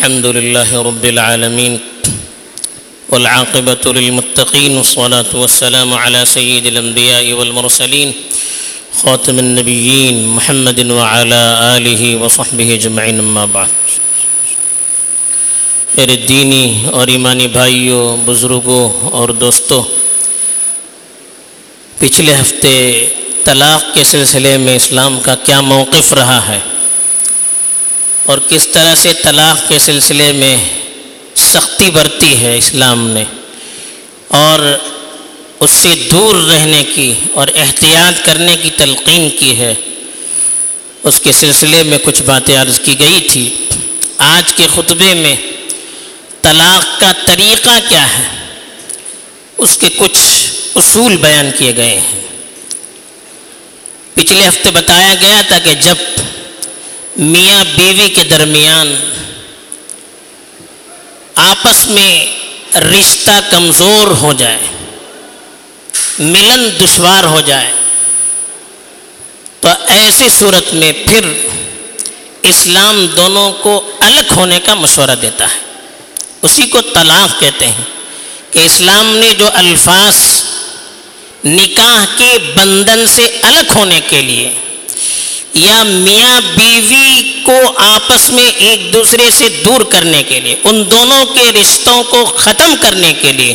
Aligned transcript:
الحمد 0.00 0.26
لله 0.26 0.82
رب 0.82 1.04
العالمين 1.04 1.80
والعاقبة 3.08 3.84
للمتقين 3.92 4.76
والصلاة 4.76 5.30
والسلام 5.34 5.94
على 5.94 6.24
سيد 6.24 6.66
الأنبياء 6.66 7.32
والمرسلين 7.32 8.12
خاتم 9.02 9.38
النبيين 9.38 10.28
محمد 10.28 10.90
وعلى 10.90 11.42
آله 11.76 12.16
وصحبه 12.16 12.78
جمعين 12.82 13.18
أما 13.18 13.44
بعد. 13.52 13.68
میرے 15.96 16.16
دینی 16.16 16.84
اور 16.92 17.08
ایمانی 17.08 17.48
بھائیوں 17.48 18.16
بزرگوں 18.24 19.08
اور 19.12 19.28
دوستوں 19.28 19.82
پچھلے 21.98 22.34
ہفتے 22.34 22.74
طلاق 23.44 23.94
کے 23.94 24.04
سلسلے 24.04 24.58
میں 24.58 24.76
اسلام 24.76 25.20
کا 25.20 25.34
کیا 25.34 25.60
موقف 25.60 26.12
رہا 26.12 26.48
ہے؟ 26.48 26.60
اور 28.24 28.38
کس 28.48 28.68
طرح 28.68 28.94
سے 28.94 29.12
طلاق 29.12 29.68
کے 29.68 29.78
سلسلے 29.78 30.32
میں 30.32 30.56
سختی 31.34 31.90
برتی 31.90 32.36
ہے 32.36 32.58
اسلام 32.58 33.10
نے 33.10 33.24
اور 34.28 34.78
اس 35.60 35.70
سے 35.70 35.94
دور 36.10 36.34
رہنے 36.34 36.84
کی 36.94 37.14
اور 37.32 37.48
احتیاط 37.54 38.26
کرنے 38.26 38.56
کی 38.62 38.70
تلقین 38.76 39.30
کی 39.30 39.58
ہے، 39.58 39.74
اس 41.02 41.20
کے 41.20 41.32
سلسلے 41.32 41.82
میں 41.82 41.98
کچھ 42.04 42.22
باتیں 42.22 42.56
عرض 42.56 42.80
کی 42.80 42.98
گئی 42.98 43.28
تھی۔ 43.30 43.54
آج 44.18 44.52
کے 44.54 44.66
خطبے 44.74 45.14
میں 45.14 45.36
طلاق 46.42 47.00
کا 47.00 47.12
طریقہ 47.26 47.78
کیا 47.88 48.18
ہے؟ 48.18 48.46
اس 49.58 49.76
کے 49.76 49.88
کچھ 49.96 50.18
اصول 50.74 51.16
بیان 51.16 51.50
کیے 51.58 51.76
گئے 51.76 52.00
ہیں۔ 52.00 52.20
پچھلے 54.14 54.48
ہفتے 54.48 54.70
بتایا 54.70 55.14
گیا 55.20 55.42
تھا 55.48 55.58
کہ 55.58 55.74
جب 55.74 55.94
میاں 57.16 57.64
بیوی 57.76 58.08
کے 58.08 58.24
درمیان 58.24 58.94
آپس 61.34 61.86
میں 61.86 62.26
رشتہ 62.78 63.40
کمزور 63.50 64.06
ہو 64.06 64.32
جائے، 64.32 64.58
ملن 66.18 66.68
دشوار 66.80 67.24
ہو 67.24 67.40
جائے، 67.40 67.72
تو 69.60 69.68
ایسی 69.88 70.28
صورت 70.28 70.74
میں 70.74 70.92
پھر 70.92 71.32
اسلام 72.42 73.06
دونوں 73.06 73.52
کو 73.52 73.90
الگ 74.00 74.32
ہونے 74.36 74.60
کا 74.60 74.74
مشورہ 74.74 75.14
دیتا 75.22 75.44
ہے۔ 75.44 75.58
اسی 76.42 76.66
کو 76.66 76.80
طلاق 76.80 77.40
کہتے 77.40 77.66
ہیں 77.66 77.84
کہ 78.50 78.58
اسلام 78.58 79.16
نے 79.16 79.34
جو 79.38 79.48
الفاظ 79.54 80.16
نکاح 81.44 82.04
کے 82.16 82.38
بندن 82.54 83.06
سے 83.06 83.26
الگ 83.42 83.72
ہونے 83.74 84.00
کے 84.08 84.20
لیے 84.22 84.54
یا 85.54 85.82
میاں 85.82 86.40
بیوی 86.56 87.40
کو 87.44 87.58
آپس 87.76 88.28
میں 88.30 88.50
ایک 88.66 88.92
دوسرے 88.92 89.28
سے 89.30 89.48
دور 89.64 89.80
کرنے 89.90 90.22
کے 90.22 90.40
لیے، 90.40 90.54
ان 90.64 90.82
دونوں 90.90 91.24
کے 91.26 91.50
رشتوں 91.52 92.02
کو 92.10 92.24
ختم 92.36 92.74
کرنے 92.80 93.12
کے 93.20 93.32
لیے 93.32 93.54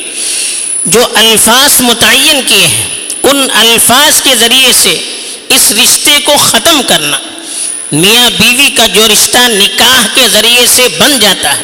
جو 0.85 1.05
الفاظ 1.15 1.81
متعین 1.81 2.41
کیے 2.47 2.67
ہیں، 2.67 2.89
ان 3.23 3.47
الفاظ 3.53 4.21
کے 4.21 4.35
ذریعے 4.39 4.71
سے 4.73 4.97
اس 5.55 5.71
رشتے 5.71 6.19
کو 6.25 6.33
ختم 6.41 6.81
کرنا 6.87 7.17
میاں 7.91 8.29
بیوی 8.37 8.69
کا 8.77 8.85
جو 8.93 9.07
رشتہ 9.07 9.47
نکاح 9.49 10.05
کے 10.13 10.27
ذریعے 10.31 10.65
سے 10.67 10.87
بن 10.97 11.19
جاتا 11.19 11.57
ہے، 11.57 11.63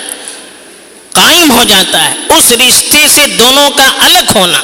قائم 1.14 1.52
ہو 1.52 1.64
جاتا 1.68 2.04
ہے، 2.04 2.14
اس 2.38 2.52
رشتے 2.62 3.06
سے 3.16 3.26
دونوں 3.38 3.70
کا 3.78 3.90
الگ 4.00 4.32
ہونا، 4.36 4.62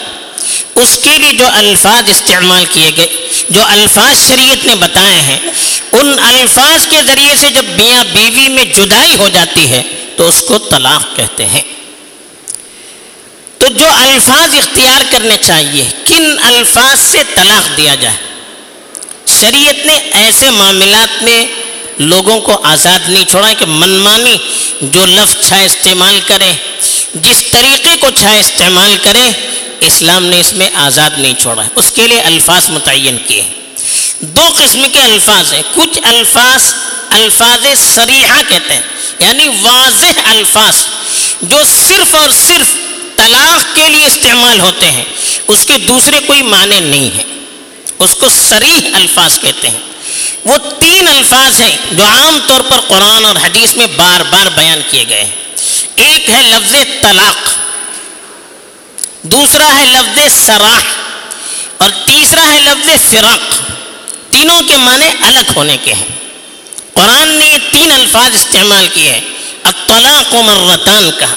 اس 0.76 0.98
کے 1.04 1.18
لیے 1.18 1.32
جو 1.38 1.46
الفاظ 1.54 2.10
استعمال 2.10 2.66
کیے 2.74 2.92
گئے 2.98 3.27
جو 3.50 3.62
الفاظ 3.66 4.28
شریعت 4.28 4.66
نے 4.66 4.76
بتائے 4.76 5.22
ہیں، 5.22 5.40
ان 5.92 6.16
الفاظ 6.20 6.88
کے 6.90 6.98
ذریعے 7.08 7.36
سے 7.40 7.50
جب 7.50 7.66
میاں 7.78 8.04
بیوی 8.04 8.48
میں 8.48 8.66
جدائی 8.66 9.16
ہو 9.16 9.30
جاتی 9.34 9.70
ہے، 9.70 9.82
تو 10.16 10.28
اس 10.28 10.44
کو 10.48 10.58
طلاق 10.58 11.16
کہتے 11.16 11.46
ہیں۔ 11.46 11.62
تو 13.58 13.68
جو 13.68 13.86
الفاظ 13.90 14.56
اختیار 14.56 15.02
کرنے 15.12 15.38
چاہیے، 15.42 15.86
کن 16.06 16.36
الفاظ 16.42 17.00
سے 17.12 17.18
طلاق 17.36 17.78
دیا 17.78 17.96
جائے؟ 17.96 18.16
شریعت 19.40 19.86
نے 19.86 19.94
ایسے 19.94 20.50
معاملات 20.50 21.24
میں 21.24 21.46
لوگوں 21.98 22.40
کو 22.40 22.60
آزاد 22.64 23.10
نہیں 23.10 23.26
چھوڑا 23.26 23.54
کہ 23.54 23.66
منمانی 23.66 24.38
جو 24.82 25.06
لفظ 25.06 25.48
چھائے 25.48 25.66
استعمال 25.66 26.20
کرے، 26.28 26.54
جس 27.14 27.44
طریقے 27.52 27.90
کو 28.02 28.08
چھائے 28.20 28.40
استعمال 28.40 28.98
کرے 29.02 29.30
اسلام 29.80 30.26
نے 30.26 30.40
اس 30.40 30.54
میں 30.54 30.70
آزاد 30.74 31.10
نہیں 31.18 31.34
چھوڑا 31.34 31.64
ہے۔ 31.64 31.70
اس 31.76 31.92
کے 31.92 32.08
لیے 32.08 32.22
الفاظ 32.22 32.70
متعین 32.70 33.18
کیے 33.28 33.42
ہیں۔ 33.42 33.54
دو 34.20 34.42
قسم 34.56 34.86
کے 34.94 35.00
الفاظ 35.00 35.54
ہیں۔ 35.54 35.62
کچھ 35.76 36.00
الفاظ 36.04 36.74
الفاظ 37.10 37.66
سریحہ 37.96 38.42
کہتے 38.50 38.74
ہیں۔ 38.74 38.82
یعنی 39.20 39.44
واضح 39.62 40.20
الفاظ 40.26 40.76
جو 41.42 41.58
صرف 41.88 42.16
اور 42.16 42.30
صرف 42.30 42.76
طلاق 43.16 43.76
کے 43.76 43.90
لیے 43.90 44.06
استعمال 44.06 44.60
ہوتے 44.60 44.92
ہیں۔ 44.92 45.04
اس 45.48 45.66
کے 45.66 45.78
دوسرے 45.78 46.20
کوئی 46.28 46.42
معنی 46.42 46.80
نہیں 46.80 47.18
ہے۔ 47.18 47.24
اس 48.00 48.16
کو 48.16 48.30
سریح 48.30 48.90
الفاظ 48.94 49.40
کہتے 49.40 49.70
ہیں۔ 49.70 49.80
وہ 50.46 50.58
تین 50.80 51.08
الفاظ 51.08 51.62
ہیں 51.62 51.78
جو 51.92 52.04
عام 52.04 52.40
طور 52.48 52.62
پر 52.62 52.80
قرآن 52.88 53.26
اور 53.26 53.36
حدیث 53.36 53.76
میں 53.76 53.88
بار 53.96 54.20
بار 54.20 54.46
بیان 54.56 54.82
کیے 54.92 55.06
گئے 55.10 55.24
ہیں۔ 55.24 55.32
ایک 55.96 56.30
ہے 56.30 56.42
لفظ 56.42 56.76
طلاق۔ 57.02 57.57
دوسرا 59.22 59.76
ہے 59.76 59.86
لفظ 59.86 60.46
سراح 60.46 60.80
اور 61.78 61.90
تیسرا 62.06 62.54
ہے 62.54 62.60
لفظ 62.60 63.10
فراق۔ 63.10 63.72
تینوں 64.32 64.62
کے 64.68 64.78
معنی 64.78 65.06
الگ 65.22 65.52
ہونے 65.56 65.78
کے 65.84 65.94
ہیں۔ 65.94 66.06
قرآن 66.94 67.28
نے 67.28 67.46
یہ 67.46 67.58
تین 67.72 67.92
الفاظ 67.92 68.36
استعمال 68.36 68.88
کیے۔ 68.94 69.12
ہیں 69.12 69.22
الطلاق 69.64 70.34
و 70.34 70.42
مرتان 70.42 71.12
کہا۔ 71.20 71.36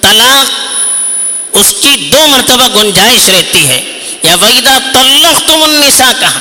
طلاق 0.00 0.50
اس 1.52 1.74
کی 1.80 2.08
دو 2.12 2.26
مرتبہ 2.26 2.68
گنجائش 2.74 3.28
رہتی 3.28 3.66
ہے۔ 3.66 3.98
یا 4.22 4.34
ویدہ 4.34 4.78
طلق 4.94 5.46
تم 5.46 5.62
النساء 5.62 6.20
کہا 6.20 6.38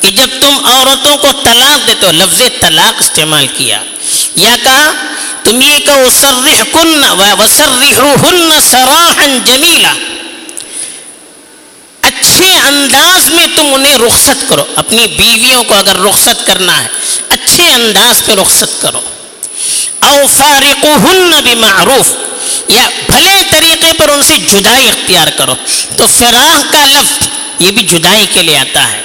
کہ 0.00 0.10
جب 0.10 0.26
تم 0.40 0.66
عورتوں 0.66 1.16
کو 1.16 1.28
طلاق 1.44 1.86
دیتے 1.86 2.06
ہو، 2.06 2.12
لفظ 2.12 2.42
طلاق 2.60 2.94
استعمال 3.00 3.46
کیا۔ 3.46 3.82
یا 4.36 4.56
کہا 4.62 4.90
تم 5.46 5.60
یہ 5.62 5.78
کہ 5.78 5.92
وسرح 6.02 6.62
کن 6.72 7.02
وسرحوہن 7.40 9.38
جمیلا 9.44 9.92
اچھے 12.02 12.50
انداز 12.68 13.28
میں 13.30 13.46
تم 13.54 13.66
انہیں 13.74 13.96
رخصت 13.98 14.48
کرو. 14.48 14.64
اپنی 14.82 15.06
بیویوں 15.06 15.62
کو 15.64 15.74
اگر 15.74 15.96
رخصت 16.00 16.46
کرنا 16.46 16.74
ہے، 16.82 16.88
اچھے 17.36 17.64
انداز 17.72 18.24
پہ 18.26 18.32
رخصت 18.40 18.72
کرو. 18.82 19.00
او 20.08 20.16
فارقوہن 20.36 21.30
بمعروف، 21.44 22.08
یا 22.68 22.86
بھلے 23.06 23.38
طریقے 23.50 23.92
پر 23.98 24.08
ان 24.08 24.22
سے 24.22 24.34
جدائی 24.50 24.88
اختیار 24.88 25.28
کرو. 25.38 25.54
تو 25.96 26.06
فراح 26.18 26.58
کا 26.72 26.84
لفظ 26.86 27.16
یہ 27.58 27.70
بھی 27.70 27.82
جدائی 27.92 28.26
کے 28.32 28.42
لیے 28.42 28.58
آتا 28.58 28.84
ہے. 28.92 29.00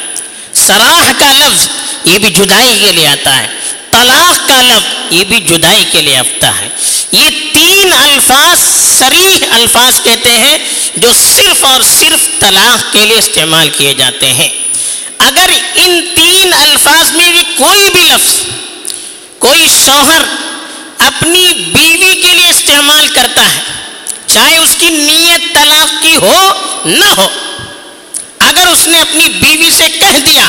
سراح 0.67 1.11
کا 1.19 1.31
لفظ 1.31 1.61
یہ 2.05 2.17
بھی 2.19 2.29
جدائی 2.31 2.73
کے 2.85 2.91
لیے 2.91 3.07
آتا 3.07 3.33
ہے. 3.37 3.47
طلاق 3.91 4.30
کا 4.69 4.79
یہ 5.09 5.23
بھی 5.23 5.39
جدائی 5.39 5.85
کے 5.91 6.01
لیے 6.01 6.17
آتا 6.17 6.59
ہے۔ 6.59 6.69
یہ 7.11 7.29
تین 7.53 7.93
الفاظ 7.93 8.59
سریح 8.99 9.45
الفاظ 9.51 10.03
کہتے 10.03 10.31
ہیں 10.31 10.57
جو 10.95 11.09
صرف 11.13 11.65
اور 11.65 11.81
صرف 11.81 12.39
طلاق 12.39 12.93
کے 12.93 13.05
لیے 13.05 13.17
استعمال 13.17 13.69
کیے 13.69 13.93
جاتے 13.93 14.33
ہیں۔ 14.33 14.49
اگر 15.17 15.49
ان 15.75 16.01
تین 16.15 16.53
الفاظ 16.53 17.11
میں 17.15 17.31
بھی 17.31 17.43
کوئی 17.57 17.89
بھی 17.93 18.03
لفظ، 18.03 18.33
کوئی 19.39 19.67
شوہر 19.85 20.21
اپنی 20.97 21.47
بیوی 21.53 22.21
کے 22.21 22.33
لیے 22.33 22.49
استعمال 22.49 23.07
کرتا 23.07 23.43
ہے، 23.55 23.61
چاہے 24.27 24.57
اس 24.57 24.75
کی 24.79 24.89
نیت 24.89 25.53
طلاق 25.53 26.01
کی 26.01 26.15
ہو، 26.15 26.51
نہ 26.85 27.13
ہو، 27.17 27.27
اگر 28.39 28.67
اس 28.67 28.87
نے 28.87 28.99
اپنی 28.99 29.29
بیوی 29.29 29.69
سے 29.77 29.87
کہہ 29.99 30.19
دیا، 30.25 30.45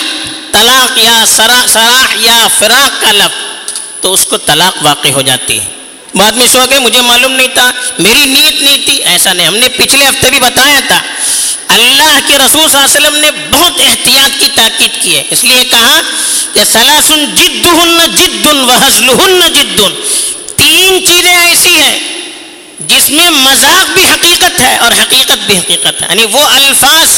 طلاق 0.53 0.99
یا 0.99 1.25
سراح 1.37 2.15
یا 2.17 2.47
فراق 2.59 3.01
کا 3.01 3.13
لفظ 3.13 3.52
تو 4.03 4.13
اس 4.13 4.27
کو 4.27 4.37
طلاق 4.37 4.83
واقع 4.83 5.09
ہو 5.09 5.23
جاتی 5.23 5.61
ہے۔ 5.61 5.65
بعد 6.15 6.33
میں 6.33 6.47
سو 6.47 6.59
گئے 6.71 6.79
مجھے 6.79 7.01
معلوم 7.01 7.33
نہیں 7.33 7.49
تھا، 7.49 7.71
میری 7.99 8.25
نیت 8.25 8.63
نہیں 8.63 8.79
تھی، 8.85 8.97
ایسا 8.97 9.33
نہیں۔ 9.33 9.47
ہم 9.47 9.57
نے 9.57 9.69
پچھلے 9.69 10.07
ہفتے 10.07 10.31
بھی 10.31 10.41
بتایا 10.41 10.81
تھا۔ 10.89 11.03
اللہ 11.69 12.19
کے 12.27 12.39
رسول 12.39 12.71
صلی 12.71 12.79
اللہ 12.79 12.97
علیہ 12.97 13.09
وسلم 13.09 13.17
نے 13.17 13.31
بہت 13.51 13.73
احتیاط 13.81 14.41
کی، 14.41 14.49
تاکید 14.55 15.03
کی 15.03 15.17
ہے۔ 15.17 15.23
اس 15.31 15.45
لیے 15.45 15.65
کہا 15.65 16.01
کہ 16.53 16.65
سلاسن 16.65 17.35
جد 17.35 17.67
ہن 17.67 18.15
جد 18.15 18.47
و 18.47 18.71
حضل 18.71 19.07
جد 19.55 19.81
تین 20.57 21.07
چیزیں 21.07 21.37
ایسی 21.37 21.77
ہیں 21.77 21.99
جس 22.81 23.11
میں 23.11 23.31
مذاق 23.31 23.91
بھی 23.91 24.05
حقیقت 24.05 24.61
ہے 24.61 24.77
اور 24.77 24.93
حقیقت 24.93 25.39
بھی 25.47 25.59
حقیقت 25.59 26.03
ہے۔ 26.03 26.07
یعنی 26.11 26.25
وہ 26.25 26.41
الفاظ 26.41 27.09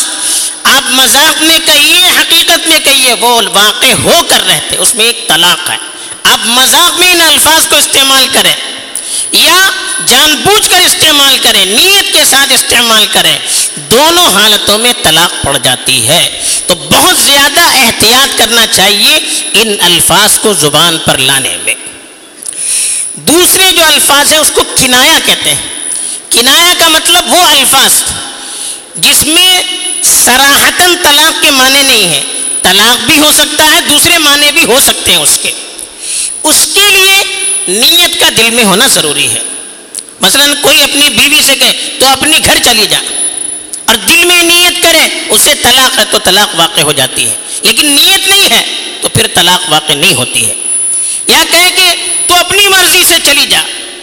آپ 0.63 0.91
مذاق 0.91 1.43
میں 1.43 1.59
کہیے، 1.67 2.05
حقیقت 2.21 2.69
میں 2.69 2.79
کہیے، 2.79 3.13
وہ 3.13 3.43
واقع 3.53 3.93
ہو 4.05 4.23
کر 4.29 4.47
رہتے۔ 4.47 4.77
اس 4.77 4.95
میں 4.95 5.05
ایک 5.05 5.29
طلاق 5.29 5.71
ہے۔ 5.71 5.77
آپ 6.25 6.47
مذاق 6.47 6.99
میں 6.99 7.13
ان 7.13 7.21
الفاظ 7.21 7.67
کو 7.67 7.77
استعمال 7.77 8.27
کریں 8.33 8.55
یا 9.33 9.71
جان 10.07 10.37
بوجھ 10.37 10.71
کر 10.71 10.81
استعمال 10.81 11.39
کریں، 11.43 11.65
نیت 11.65 12.13
کے 12.13 12.25
ساتھ 12.25 12.53
استعمال 12.53 13.07
کریں، 13.13 13.39
دونوں 13.77 14.33
حالتوں 14.33 14.79
میں 14.79 14.93
طلاق 15.03 15.45
پڑ 15.45 15.57
جاتی 15.57 16.09
ہے۔ 16.09 16.43
تو 16.67 16.75
بہت 16.75 17.17
زیادہ 17.17 17.61
احتیاط 17.61 18.39
کرنا 18.39 18.67
چاہیے 18.67 19.17
ان 19.55 19.77
الفاظ 19.81 20.39
کو 20.39 20.53
زبان 20.53 20.99
پر 20.99 21.19
لانے 21.19 21.57
میں۔ 21.65 21.75
دوسرے 23.15 23.73
جو 23.73 23.85
الفاظ 23.85 24.33
ہیں، 24.33 24.41
اس 24.41 24.51
کو 24.55 24.63
کنایا 24.77 25.19
کہتے 25.27 25.55
ہیں۔ 25.55 25.63
کنایا 26.31 26.75
کا 26.79 26.89
مطلب 26.89 27.33
وہ 27.33 27.43
الفاظ 27.43 27.93
جس 28.95 29.27
میں 29.27 29.63
سراہتن 30.03 30.95
طلاق 31.03 31.43
کے 31.43 31.51
معنی 31.51 31.83
نہیں 31.83 32.09
ہے 32.09 32.23
طلاق 32.63 33.05
بھی 33.05 33.19
ہو 33.19 33.33
سکتا 33.33 33.71
ہے، 33.71 33.81
دوسرے 33.81 34.19
معنی 34.19 34.53
بھی 34.53 34.65
ہو 34.65 34.81
سکتے 34.83 35.11
ہیں 35.11 35.19
اس 35.19 35.39
کے۔ 35.43 35.51
اس 36.45 36.69
کے 36.75 36.81
لیے 36.81 37.23
نیت 37.69 38.21
کا 38.21 38.29
دل 38.37 38.51
میں 38.51 38.65
ہونا 38.65 38.87
ضروری 38.87 39.29
ہے۔ 39.29 39.41
مثلا 40.21 40.47
کوئی 40.63 40.83
اپنی 40.83 41.09
بیوی 41.09 41.41
سے 41.47 41.55
کہے 41.57 41.97
تو 41.99 42.07
اپنی 42.07 42.39
گھر 42.45 42.59
چلی 42.65 42.87
جا 42.87 42.99
اور 43.87 43.97
دل 43.97 44.25
میں 44.25 44.43
نیت 44.43 44.83
کرے، 44.83 45.21
اسے 45.29 45.55
طلاق 45.63 45.99
ہے 45.99 46.05
تو 46.11 46.19
طلاق 46.19 46.55
واقع 46.59 46.81
ہو 46.81 46.93
جاتی 46.93 47.29
ہے۔ 47.29 47.35
لیکن 47.63 47.87
نیت 47.87 48.29
نہیں 48.29 48.51
ہے 48.51 48.75
تو 49.01 49.09
پھر 49.09 49.27
طلاق 49.35 49.71
واقع 49.71 49.93
نہیں 49.93 50.15
ہوتی 50.15 50.47
ہے۔ 50.47 50.55
یا 51.27 51.45
کہے 51.51 51.71
کہ 51.77 51.95
تو 52.27 52.35
اپنی 52.35 52.69
مرضی 52.69 53.03
سے 53.09 53.15
چلی 53.25 53.47
جا 53.47 53.61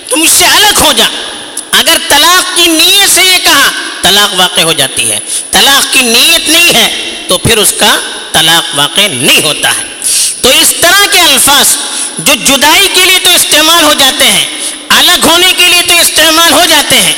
تم 0.10 0.22
اس 0.22 0.32
سے 0.32 0.46
الگ 0.46 0.80
ہو 0.80 0.94
جا۔ 0.94 1.08
اگر 1.72 1.98
طلاق 2.08 2.56
کی 2.56 2.68
نیت 2.68 3.16
سے 3.16 3.24
یہ 3.24 3.38
کہا، 3.44 3.72
طلاق 4.02 4.40
واقع 4.40 4.62
ہو 4.62 4.74
جاتی 4.74 5.12
ہے۔ 5.12 5.20
طلاق 5.52 5.94
کی 5.94 6.02
نیت 6.02 6.50
نہیں 6.50 6.74
ہے 6.74 7.12
تو 7.28 7.38
پھر 7.38 7.58
اس 7.58 7.74
کا 7.80 8.00
طلاق 8.32 8.80
واقع 8.80 9.02
نہیں 9.12 9.44
ہوتا 9.44 9.70
ہے۔ 9.70 9.84
تو 10.42 10.50
اس 10.50 10.74
طرح 10.82 11.06
کے 11.12 11.20
الفاظ 11.20 11.68
جو 12.26 12.34
جدائی 12.34 12.88
کے 12.94 13.06
لیے 13.06 13.20
تو 13.24 13.30
استعمال 13.30 13.84
ہو 13.84 13.94
جاتے 14.00 14.24
ہیں، 14.24 14.46
الگ 14.90 15.26
ہونے 15.26 15.54
کے 15.58 15.68
لیے 15.68 15.82
تو 15.88 15.94
استعمال 16.02 16.54
ہو 16.54 16.66
جاتے 16.70 16.96
ہیں۔ 16.96 17.14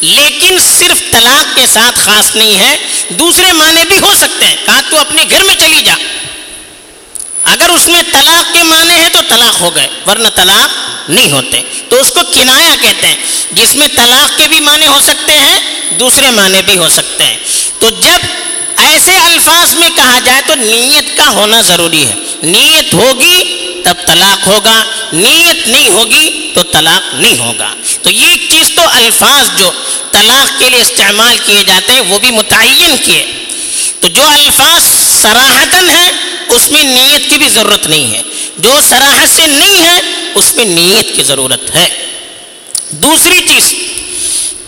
لیکن 0.00 0.58
صرف 0.78 1.10
طلاق 1.10 1.56
کے 1.56 1.66
ساتھ 1.66 1.98
خاص 1.98 2.36
نہیں 2.36 2.58
ہے، 2.58 2.76
دوسرے 3.08 3.52
معنی 3.52 3.82
بھی 3.88 3.98
ہو 3.98 4.14
سکتے 4.18 4.46
ہیں، 4.46 4.56
کہا 4.66 4.80
تو 4.90 4.98
اپنے 4.98 5.24
گھر 5.30 5.44
میں 5.44 5.54
چلی 5.54 5.82
جا۔ 5.82 5.94
اگر 7.44 7.68
اس 7.68 7.88
میں 7.88 8.02
طلاق 8.12 8.52
کے 8.52 8.62
معنی 8.62 8.94
ہے 8.94 9.08
تو 9.12 9.18
طلاق 9.28 9.60
ہو 9.60 9.74
گئے، 9.74 9.86
ورنہ 10.06 10.28
طلاق 10.28 10.70
نہیں 11.10 11.32
ہوتے۔ 11.32 11.62
تو 11.88 12.00
اس 12.00 12.10
کو 12.10 12.20
کنایا 12.32 12.74
کہتے 12.80 13.06
ہیں، 13.06 13.16
جس 13.52 13.74
میں 13.76 13.88
طلاق 13.88 14.38
کے 14.38 14.48
بھی 14.48 14.60
معنی 14.60 14.86
ہو 14.86 15.00
سکتے 15.02 15.32
ہیں، 15.32 15.60
دوسرے 15.98 16.30
معنی 16.30 16.60
بھی 16.66 16.76
ہو 16.76 16.88
سکتے 16.88 17.24
ہیں۔ 17.24 17.36
تو 17.78 17.90
جب 17.90 18.18
ایسے 18.76 19.16
الفاظ 19.16 19.74
میں 19.74 19.88
کہا 19.96 20.18
جائے 20.24 20.42
تو 20.46 20.54
نیت 20.54 21.16
کا 21.16 21.30
ہونا 21.30 21.60
ضروری 21.60 22.06
ہے۔ 22.06 22.14
نیت 22.42 22.94
ہوگی 22.94 23.65
تب 23.86 24.06
طلاق 24.06 24.46
ہوگا، 24.46 24.84
نیت 25.12 25.68
نہیں 25.68 25.88
ہوگی 25.88 26.50
تو 26.54 26.62
طلاق 26.62 27.14
نہیں 27.14 27.38
ہوگا۔ 27.38 27.74
تو 28.02 28.10
یہ 28.10 28.34
چیز 28.50 28.72
تو 28.74 28.82
الفاظ 28.88 29.58
جو 29.58 29.70
طلاق 30.12 30.58
کے 30.58 30.70
لیے 30.70 30.80
استعمال 30.80 31.38
کیے 31.38 31.64
جاتے 31.64 31.92
ہیں، 31.92 32.00
وہ 32.00 32.18
بھی 32.18 32.30
متعین 32.30 32.96
کیے۔ 33.04 33.26
تو 34.00 34.08
جو 34.08 34.22
الفاظ 34.22 34.82
سراہتن 35.22 35.90
ہیں، 35.90 36.10
اس 36.48 36.70
میں 36.70 36.82
نیت 36.82 37.30
کی 37.30 37.38
بھی 37.38 37.48
ضرورت 37.48 37.86
نہیں 37.86 38.14
ہے۔ 38.14 38.22
جو 38.56 38.80
سراہت 38.88 39.28
سے 39.28 39.46
نہیں 39.46 39.82
ہے، 39.82 40.00
اس 40.34 40.54
میں 40.54 40.64
نیت 40.64 41.16
کی 41.16 41.22
ضرورت 41.22 41.74
ہے۔ 41.74 42.06
دوسری 42.90 43.38
چیز، 43.38 43.74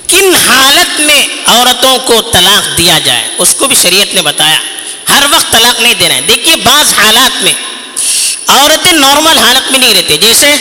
کن 0.08 0.36
حالت 0.48 1.00
میں 1.00 1.26
عورتوں 1.46 1.98
کو 1.98 2.22
طلاق 2.22 2.78
دیا 2.78 2.98
جائے؟ 2.98 3.28
اس 3.38 3.54
کو 3.54 3.68
بھی 3.68 3.76
شریعت 3.76 4.14
نے 4.14 4.22
بتایا۔ 4.22 4.60
ہر 5.08 5.22
وقت 5.30 5.52
طلاق 5.52 5.80
نہیں 5.80 5.94
دینا 5.94 6.14
ہے۔ 6.14 6.20
دیکھیے، 6.20 6.56
بعض 6.56 6.98
حالات 6.98 7.42
میں 7.42 7.52
عورتیں 8.48 8.92
نارمل 8.92 9.38
حالت 9.38 9.70
میں 9.70 9.78
نہیں 9.78 9.94
رہتے، 9.94 10.16
جیسے 10.16 10.54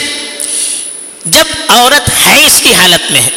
جب 1.24 1.44
عورت 1.68 2.10
حیض 2.26 2.62
کی 2.62 2.74
حالت 2.74 3.10
میں 3.10 3.20
ہے، 3.20 3.30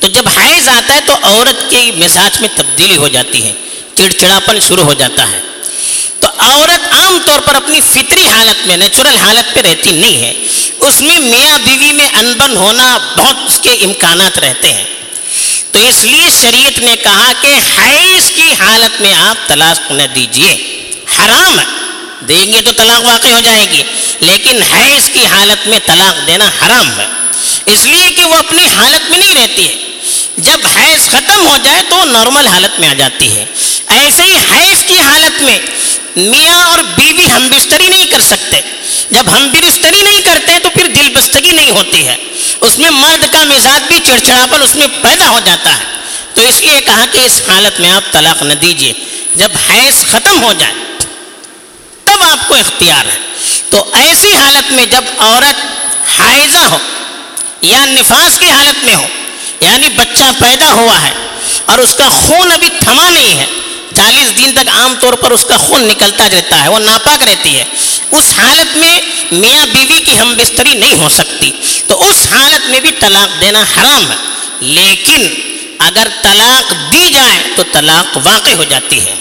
تو 0.00 0.08
جب 0.08 0.28
حیض 0.36 0.68
آتا 0.68 0.94
ہے 0.94 1.00
تو 1.06 1.14
عورت 1.22 1.70
کے 1.70 1.90
مزاج 1.96 2.40
میں 2.40 2.48
تبدیلی 2.56 2.96
ہو 2.96 3.08
جاتی 3.08 3.44
ہے، 3.44 3.52
چڑچڑاپن 3.94 4.60
شروع 4.60 4.84
ہو 4.84 4.94
جاتا 4.94 5.30
ہے۔ 5.30 5.40
تو 6.20 6.28
عورت 6.38 6.92
عام 6.92 7.18
طور 7.24 7.40
پر 7.40 7.54
اپنی 7.54 7.80
فطری 7.80 8.28
حالت 8.28 8.66
میں 8.66 8.76
نیچرل 8.76 9.16
حالت 9.16 9.54
پہ 9.54 9.60
رہتی 9.60 9.90
نہیں 9.90 10.16
ہے، 10.16 10.32
اس 10.80 11.00
میں 11.00 11.18
میاں 11.18 11.58
بیوی 11.58 11.92
میں 11.92 12.08
انبن 12.12 12.56
ہونا 12.56 12.98
بہت 13.16 13.36
اس 13.46 13.60
کے 13.62 13.70
امکانات 13.70 14.38
رہتے 14.38 14.72
ہیں۔ 14.72 14.84
تو 15.72 15.78
اس 15.78 16.04
لیے 16.04 16.28
شریعت 16.40 16.78
نے 16.78 16.96
کہا 16.96 17.32
کہ 17.40 17.54
حیض 17.78 18.30
کی 18.30 18.52
حالت 18.58 19.00
میں 19.00 19.14
آپ 19.14 19.48
طلاق 19.48 19.92
نہ 19.92 20.02
دیجیے، 20.14 20.52
حرام 21.18 21.60
ہے۔ 21.60 21.81
دیں 22.28 22.52
گے 22.52 22.60
تو 22.62 22.72
طلاق 22.72 23.04
واقع 23.04 23.28
ہو 23.28 23.40
جائے 23.44 23.66
گی۔ 23.70 23.82
لیکن 24.20 24.62
حیض 24.62 25.10
کی 25.10 25.26
حالت 25.26 25.68
میں 25.68 25.78
طلاق 25.86 26.26
دینا 26.26 26.44
حرام 26.44 27.00
ہے۔ 27.00 27.06
اس 27.66 27.84
لیے 27.84 28.10
کہ 28.16 28.24
وہ 28.24 28.34
اپنی 28.34 28.66
حالت 28.76 29.10
میں 29.10 29.18
نہیں 29.18 29.34
رہتی 29.34 29.68
ہے۔ 29.68 29.74
جب 30.36 30.58
حیض 30.76 31.08
ختم 31.08 31.46
ہو 31.46 31.56
جائے 31.64 31.82
تو 31.88 32.04
نارمل 32.04 32.46
حالت 32.46 32.80
میں 32.80 32.88
آ 32.88 32.92
جاتی 32.94 33.36
ہے۔ 33.36 33.44
ایسے 33.86 34.22
ہی 34.22 34.36
حیض 34.36 34.84
کی 34.84 34.98
حالت 35.00 35.42
میں 35.42 35.58
میاں 36.16 36.62
اور 36.62 36.78
بیوی 36.78 37.30
ہم 37.30 37.48
بستری 37.48 37.88
نہیں 37.88 38.06
کر 38.06 38.20
سکتے۔ 38.20 38.60
جب 39.10 39.24
ہم 39.32 39.50
بستری 39.52 40.02
نہیں 40.02 40.20
کرتے 40.20 40.58
تو 40.62 40.68
پھر 40.70 40.86
دل 40.86 41.08
بستگی 41.14 41.50
نہیں 41.50 41.70
ہوتی 41.70 42.06
ہے۔ 42.06 42.16
اس 42.60 42.78
میں 42.78 42.90
مرد 42.90 43.32
کا 43.32 43.44
مزاج 43.44 43.82
بھی 43.88 43.98
چڑچڑاپن 44.04 44.62
اس 44.62 44.74
میں 44.74 44.86
پیدا 45.02 45.28
ہو 45.28 45.40
جاتا 45.44 45.78
ہے۔ 45.78 45.84
تو 46.34 46.40
اس 46.40 46.60
لیے 46.60 46.80
کہا 46.80 47.04
کہ 47.12 47.18
اس 47.18 47.40
حالت 47.48 47.80
میں 47.80 47.90
آپ 47.90 48.12
طلاق 48.12 48.42
نہ 48.42 48.54
دیجیے 48.54 48.92
جب 49.36 49.48
حیض 49.70 50.04
ختم 50.04 50.42
ہو 50.42 50.52
جائے 50.52 50.72
کو 52.52 52.58
اختیار 52.58 53.04
ہے۔ 53.04 53.18
تو 53.70 53.90
ایسی 53.92 54.36
حالت 54.36 54.72
میں 54.72 54.86
جب 54.86 55.04
عورت 55.18 55.66
حائضہ 56.18 56.58
ہو 56.58 56.78
یا 57.62 57.84
نفاس 57.84 58.38
کی 58.38 58.50
حالت 58.50 58.84
میں 58.84 58.94
ہو 58.94 59.06
یعنی 59.60 59.88
بچہ 59.88 60.24
پیدا 60.40 60.72
ہوا 60.72 61.02
ہے 61.02 61.10
اور 61.64 61.78
اس 61.78 61.94
کا 61.94 62.08
خون 62.08 62.52
ابھی 62.52 62.68
تھما 62.78 63.10
نہیں 63.10 63.38
ہے، 63.38 63.46
چالیس 63.96 64.36
دن 64.36 64.52
تک 64.52 64.68
عام 64.68 64.94
طور 65.00 65.12
پر 65.12 65.30
اس 65.30 65.44
کا 65.44 65.56
خون 65.56 65.84
نکلتا 65.84 66.28
رہتا 66.32 66.62
ہے، 66.62 66.68
وہ 66.68 66.78
ناپاک 66.78 67.22
رہتی 67.22 67.58
ہے، 67.58 67.64
اس 68.10 68.24
حالت 68.38 68.76
میں 68.76 69.00
میاں 69.32 69.66
بیوی 69.66 70.00
کی 70.00 70.18
ہم 70.18 70.34
بستری 70.34 70.74
نہیں 70.74 70.94
ہو 70.94 71.08
سکتی۔ 71.08 71.50
تو 71.86 72.10
اس 72.10 72.26
حالت 72.32 72.70
میں 72.70 72.80
بھی 72.80 72.90
طلاق 73.00 73.40
دینا 73.40 73.62
حرام 73.62 74.10
ہے۔ 74.10 74.16
لیکن 74.60 75.28
اگر 75.78 76.08
طلاق 76.22 76.92
دی 76.92 77.10
جائے 77.14 77.42
تو 77.56 77.62
طلاق 77.72 78.18
واقع 78.24 78.50
ہو 78.50 78.64
جاتی 78.64 79.00
ہے۔ 79.00 79.14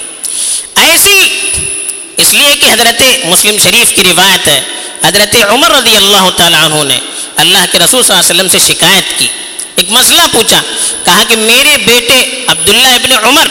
اس 2.21 2.33
لیے 2.33 2.55
کہ 2.55 2.65
حضرت 2.65 3.25
مسلم 3.25 3.57
شریف 3.57 3.95
کی 3.95 4.03
روایت 4.03 4.47
ہے، 4.47 4.61
حضرت 5.03 5.35
عمر 5.49 5.71
رضی 5.71 5.95
اللہ 5.95 6.29
تعالیٰ 6.37 6.63
عنہ 6.63 6.83
نے 6.83 6.99
اللہ 7.35 7.57
کے 7.71 7.79
رسول 7.79 8.03
صلی 8.03 8.17
اللہ 8.17 8.31
علیہ 8.31 8.43
وسلم 8.43 8.59
سے 8.59 8.73
شکایت 8.73 9.19
کی۔ 9.19 9.27
ایک 9.75 9.89
مسئلہ 9.89 10.21
پوچھا، 10.31 10.61
کہا 11.03 11.23
کہ 11.27 11.35
میرے 11.35 11.77
بیٹے 11.77 12.45
عبداللہ 12.47 12.87
ابن 12.87 13.11
عمر، 13.25 13.47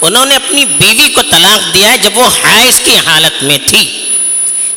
انہوں 0.00 0.26
نے 0.26 0.36
اپنی 0.36 0.64
بیوی 0.64 1.08
کو 1.08 1.22
طلاق 1.22 1.74
دیا 1.74 1.92
ہے 1.92 1.98
جب 1.98 2.18
وہ 2.18 2.26
حائض 2.26 2.80
کی 2.80 2.96
حالت 3.06 3.42
میں 3.42 3.58
تھی۔ 3.66 4.02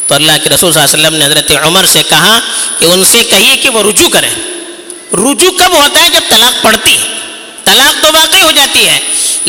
تو 0.07 0.15
اللہ 0.15 0.31
کے 0.43 0.49
رسول 0.49 0.73
صلی 0.73 0.81
اللہ 0.81 0.95
علیہ 0.95 1.07
وسلم 1.07 1.19
نے 1.19 1.25
حضرت 1.25 1.51
عمر 1.65 1.85
سے 1.85 2.03
کہا 2.09 2.39
کہ 2.79 2.85
ان 2.85 3.03
سے 3.03 3.23
کہیے 3.23 3.57
کہ 3.57 3.69
وہ 3.69 3.83
رجوع 3.83 4.09
کریں۔ 4.09 4.29
رجوع 5.13 5.51
کب 5.51 5.73
ہوتا 5.73 6.03
ہے؟ 6.03 6.09
جب 6.09 6.21
طلاق 6.29 6.63
پڑتی 6.63 6.93
ہے۔ 6.93 7.13
طلاق 7.65 8.03
تو 8.03 8.13
واقع 8.13 8.37
ہو 8.43 8.51
جاتی 8.51 8.87
ہے۔ 8.87 8.99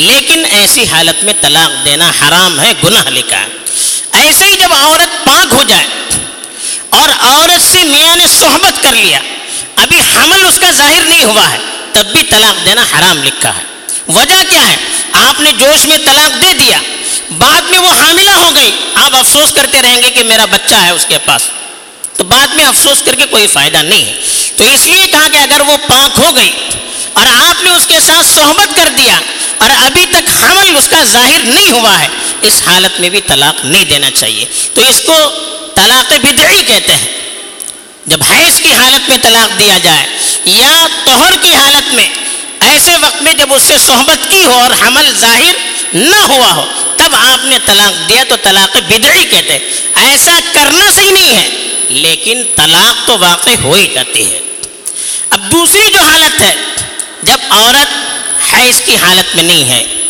لیکن 0.00 0.44
ایسی 0.50 0.84
حالت 0.92 1.24
میں 1.24 1.32
طلاق 1.40 1.84
دینا 1.84 2.10
حرام 2.10 2.60
ہے، 2.60 2.72
گناہ 2.84 3.08
لکھا 3.08 3.40
ہے 3.40 3.46
ایسے 4.12 4.44
ہی 4.44 4.52
جب 4.60 4.68
عورت 4.72 5.24
پاک 5.24 5.52
ہو 5.52 5.62
جائے 5.62 5.86
اور 6.90 7.08
عورت 7.18 7.72
سے 7.72 7.82
میاں 7.82 8.16
نے 8.16 8.24
صحبت 8.40 8.82
کر 8.82 8.92
لیا، 8.92 9.20
ابھی 9.76 10.00
حمل 10.00 10.46
اس 10.46 10.58
کا 10.58 10.70
ظاہر 10.70 11.00
نہیں 11.00 11.24
ہوا 11.24 11.50
ہے، 11.50 11.58
تب 11.92 12.06
بھی 12.06 12.22
طلاق 12.22 12.64
دینا 12.64 12.82
حرام 12.82 13.22
لکھا 13.22 13.56
ہے۔ 13.56 13.62
وجہ 14.08 14.42
کیا 14.50 14.68
ہے؟ 14.68 14.76
آپ 15.12 15.40
نے 15.40 15.52
جوش 15.52 15.86
میں 15.86 15.98
طلاق 15.98 16.42
دے 16.42 16.54
دیا، 16.58 16.78
بعد 17.38 17.62
میں 17.62 17.78
وہ 17.78 17.90
حاملہ 17.90 18.30
ہو 18.30 18.50
گئی۔ 18.54 18.76
آپ 18.94 19.16
افسوس 19.16 19.52
کرتے 19.52 19.82
رہیں 19.82 20.02
گے 20.02 20.10
کہ 20.10 20.22
میرا 20.22 20.44
بچہ 20.44 20.74
ہے 20.74 20.90
اس 20.90 21.06
کے 21.08 21.18
پاس۔ 21.18 21.42
تو 22.16 22.24
بعد 22.24 22.46
میں 22.46 22.64
افسوس 22.64 23.02
کر 23.02 23.14
کے 23.14 23.26
کوئی 23.26 23.46
فائدہ 23.46 23.78
نہیں 23.78 24.04
ہے۔ 24.04 24.20
تو 24.56 24.64
اس 24.64 24.86
لیے 24.86 25.06
کہا 25.06 25.28
کہ 25.32 25.36
اگر 25.36 25.60
وہ 25.60 25.76
پاک 25.76 26.18
ہو 26.18 26.36
گئی 26.36 26.52
اور 27.12 27.26
آپ 27.48 27.62
نے 27.62 27.70
اس 27.70 27.86
کے 27.86 28.00
ساتھ 28.06 28.26
صحبت 28.34 28.76
کر 28.76 28.88
دیا 28.98 29.20
اور 29.58 29.70
ابھی 29.86 30.06
تک 30.10 30.30
حمل 30.42 30.76
اس 30.76 30.88
کا 30.88 31.04
ظاہر 31.04 31.38
نہیں 31.44 31.70
ہوا 31.70 31.98
ہے، 31.98 32.08
اس 32.42 32.62
حالت 32.66 33.00
میں 33.00 33.08
بھی 33.08 33.20
طلاق 33.20 33.64
نہیں 33.64 33.84
دینا 33.84 34.10
چاہیے۔ 34.10 34.44
تو 34.74 34.80
اس 34.80 35.02
کو 35.06 35.16
طلاق 35.74 36.12
بدعی 36.12 36.62
کہتے 36.66 36.94
ہیں۔ 36.94 37.20
جب 38.06 38.18
حیض 38.30 38.60
کی 38.60 38.72
حالت 38.72 39.08
میں 39.08 39.18
طلاق 39.22 39.58
دیا 39.58 39.78
جائے 39.82 40.06
یا 40.44 40.86
توہر 41.04 41.32
کی 41.40 41.54
حالت 41.54 41.94
میں 41.94 42.08
ایسے 42.60 42.96
وقت 42.96 43.22
میں 43.22 43.34
جب 43.34 43.54
اس 43.54 43.62
سے 43.62 43.74
صحبت 43.86 44.30
کی 44.30 44.44
ہو 44.44 44.52
اور 44.52 44.70
حمل 44.86 45.12
ظاہر 45.18 45.54
نہ 45.94 46.16
ہوا 46.16 46.52
ہو، 46.52 46.64
تب 46.96 47.10
آپ 47.12 47.44
نے 47.44 47.58
طلاق 47.64 48.08
دیا 48.08 48.24
تو 48.28 48.34
طلاق 48.42 48.76
بدعی 48.76 49.24
کہتے 49.24 49.58
ایسا 49.94 50.38
کرنا 50.52 50.90
صحیح 50.94 51.10
نہیں 51.10 51.36
ہے، 51.36 51.48
لیکن 51.88 52.42
طلاق 52.56 53.06
تو 53.06 53.18
واقع 53.18 53.50
ہو 53.62 53.72
ہی 53.72 53.88
جاتی 53.94 54.32
ہے۔ 54.32 54.40
اب 55.30 55.52
دوسری 55.52 55.92
جو 55.92 56.00
حالت 56.00 56.40
ہے 56.40 56.54
عورت 57.50 57.96
حیض 58.54 58.80
کی 58.84 58.96
حالت 58.96 59.36
میں 59.36 59.42
نہیں 59.42 59.64
ہے 59.64 60.02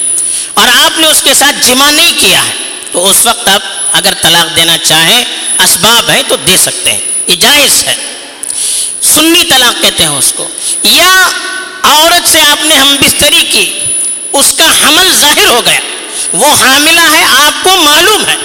اور 0.54 0.68
آپ 0.84 0.98
نے 0.98 1.06
اس 1.06 1.22
کے 1.22 1.34
ساتھ 1.34 1.66
جمع 1.66 1.90
نہیں 1.90 2.12
کیا 2.18 2.46
ہے، 2.46 2.52
تو 2.92 3.08
اس 3.08 3.26
وقت 3.26 3.48
اب 3.48 3.60
اگر 3.92 4.12
طلاق 4.22 4.56
دینا 4.56 4.78
چاہیں، 4.78 5.24
اسباب 5.58 6.10
ہے 6.10 6.22
تو 6.28 6.36
دے 6.36 6.56
سکتے 6.56 6.92
ہیں، 6.92 7.00
یہ 7.26 7.36
جائز 7.36 7.84
ہے۔ 7.86 7.94
سنی 9.02 9.44
طلاق 9.48 9.82
کہتے 9.82 10.02
ہیں 10.02 10.10
اس 10.10 10.32
کو۔ 10.36 10.48
یا 10.82 11.28
عورت 11.82 12.28
سے 12.28 12.40
آپ 12.40 12.64
نے 12.64 12.74
ہم 12.74 12.96
بستری 13.00 13.44
کی، 13.52 13.80
اس 14.32 14.54
کا 14.56 14.64
حمل 14.64 15.08
ظاہر 15.20 15.46
ہو 15.46 15.62
گیا۔ 15.66 15.80
وہ 16.32 16.46
حاملہ 16.46 17.00
ہے، 17.00 17.24
آپ 17.24 17.64
کو 17.64 17.76
معلوم 17.76 18.28
ہے۔ 18.28 18.36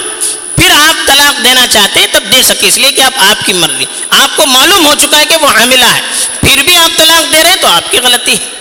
پھر 0.55 0.65
پھر 0.65 0.71
آپ 0.71 1.07
طلاق 1.07 1.43
دینا 1.43 1.67
چاہتے 1.67 1.99
ہیں، 1.99 2.07
تب 2.11 2.23
دے 2.31 2.41
سکتے 2.43 2.67
اس 2.67 2.77
لیے 2.77 2.91
کہ 2.91 3.01
آپ 3.01 3.13
آپ 3.17 3.45
کی 3.45 3.53
مرضی۔ 3.53 3.85
آپ 4.09 4.37
کو 4.37 4.45
معلوم 4.45 4.85
ہو 4.85 4.93
چکا 4.99 5.19
ہے 5.19 5.25
کہ 5.25 5.35
وہ 5.35 5.47
حاملہ 5.47 5.85
ہے۔ 5.85 6.01
پھر 6.41 6.63
بھی 6.63 6.75
آپ 6.75 6.97
طلاق 6.97 7.31
دے 7.31 7.43
رہے 7.43 7.49
ہیں، 7.49 7.57
تو 7.61 7.67
آپ 7.67 7.91
کی 7.91 7.99
غلطی 7.99 8.33
ہے۔ 8.33 8.54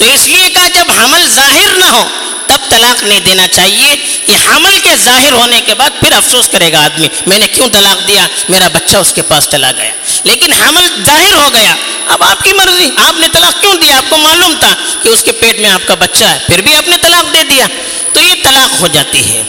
تو 0.00 0.06
اس 0.06 0.28
لیے 0.28 0.48
کہا 0.48 0.68
جب 0.68 0.84
حمل 0.98 1.28
ظاہر 1.28 1.68
نہ 1.76 1.84
ہو، 1.84 2.08
تب 2.46 2.56
طلاق 2.68 3.02
نہیں 3.02 3.20
دینا 3.20 3.48
چاہیے۔ 3.48 4.18
کہ 4.26 4.36
حمل 4.48 4.78
کے 4.82 4.90
ظاہر 5.04 5.32
ہونے 5.32 5.60
کے 5.60 5.74
بعد 5.74 5.90
پھر 6.00 6.12
افسوس 6.12 6.48
کرے 6.48 6.72
گا 6.72 6.84
آدمی، 6.84 7.08
میں 7.26 7.38
نے 7.38 7.46
کیوں 7.46 7.68
طلاق 7.72 8.08
دیا؟ 8.08 8.26
میرا 8.48 8.68
بچہ 8.68 8.96
اس 8.96 9.12
کے 9.12 9.22
پاس 9.22 9.48
چلا 9.50 9.72
گیا۔ 9.72 9.90
لیکن 10.24 10.52
حمل 10.52 11.04
ظاہر 11.06 11.32
ہو 11.32 11.50
گیا۔ 11.54 11.76
اب 12.06 12.22
آپ 12.22 12.44
کی 12.44 12.52
مرضی، 12.52 12.90
آپ 12.96 13.20
نے 13.20 13.26
طلاق 13.32 13.60
کیوں 13.60 13.74
دیا؟ 13.74 13.96
آپ 13.96 14.10
کو 14.10 14.16
معلوم 14.16 14.54
تھا 14.60 14.74
کہ 15.02 15.08
اس 15.08 15.22
کے 15.22 15.32
پیٹ 15.32 15.58
میں 15.58 15.70
آپ 15.70 15.80
کا 15.86 15.94
بچہ 15.94 16.24
ہے، 16.24 16.38
پھر 16.46 16.60
بھی 16.60 16.74
آپ 16.74 16.88
نے 16.88 16.96
طلاق 17.02 17.34
دے 17.34 17.42
دیا۔ 17.42 17.66
تو 18.12 18.20
یہ 18.20 18.34
طلاق 18.42 18.80
ہو 18.80 18.86
جاتی 18.86 19.30
ہے۔ 19.30 19.42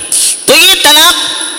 تو 0.46 0.54
یہ 0.56 0.74
طلاق 0.84 1.14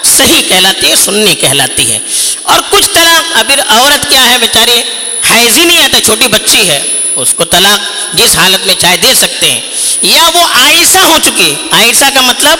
صحیح 0.06 0.42
کہلاتی 0.48 0.90
ہے 0.90 0.96
سننی 0.96 1.34
کہلاتی 1.34 1.92
ہے۔ 1.92 1.98
اور 2.42 2.60
کچھ 2.70 2.90
طلاق 2.94 3.36
ابھی 3.36 3.54
عورت 3.68 4.10
کیا 4.10 4.30
ہے 4.30 4.38
بیچاری؟ 4.38 4.82
حیض 5.30 5.58
ہی 5.58 5.64
نہیں 5.64 5.82
آتا 5.82 6.00
چھوٹی 6.00 6.28
بچی 6.28 6.68
ہے۔ 6.68 6.82
اس 7.16 7.34
کو 7.34 7.44
طلاق 7.44 7.80
جس 8.14 8.36
حالت 8.36 8.66
میں 8.66 8.74
چاہے 8.78 8.96
دے 8.96 9.14
سکتے 9.14 9.50
ہیں۔ 9.50 9.60
یا 10.02 10.30
وہ 10.34 10.46
آئسہ 10.52 10.98
ہو 10.98 11.18
چکی۔ 11.22 11.54
آئسہ 11.70 12.04
کا 12.14 12.20
مطلب 12.20 12.58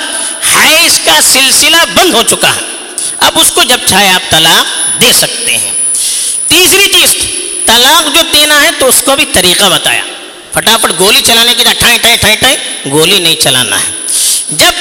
حیض 0.54 0.98
کا 1.04 1.20
سلسلہ 1.22 1.76
بند 1.94 2.14
ہو 2.14 2.22
چکا۔ 2.22 2.54
ہے 2.54 2.60
اب 3.18 3.38
اس 3.38 3.52
کو 3.52 3.62
جب 3.62 3.78
چاہے 3.86 4.08
آپ 4.08 4.30
طلاق 4.30 5.00
دے 5.00 5.12
سکتے 5.12 5.56
ہیں۔ 5.56 5.72
تیسری 6.46 6.86
چیز، 6.92 7.16
طلاق 7.66 8.14
جو 8.14 8.20
دینا 8.32 8.62
ہے 8.62 8.68
تو 8.78 8.88
اس 8.88 9.02
کو 9.06 9.16
بھی 9.16 9.24
طریقہ 9.32 9.64
بتایا۔ 9.64 10.02
فٹافٹ 10.52 10.98
گولی 10.98 11.20
چلانے 11.20 11.54
کی 11.54 11.64
ٹھائیں 11.78 11.98
ٹھائیں 11.98 12.16
ٹھائیں 12.16 12.36
ٹھائیں، 12.36 12.56
گولی 12.90 13.18
نہیں 13.18 13.36
چلانا 13.36 13.80
ہے۔ 13.80 13.90
جب 14.50 14.72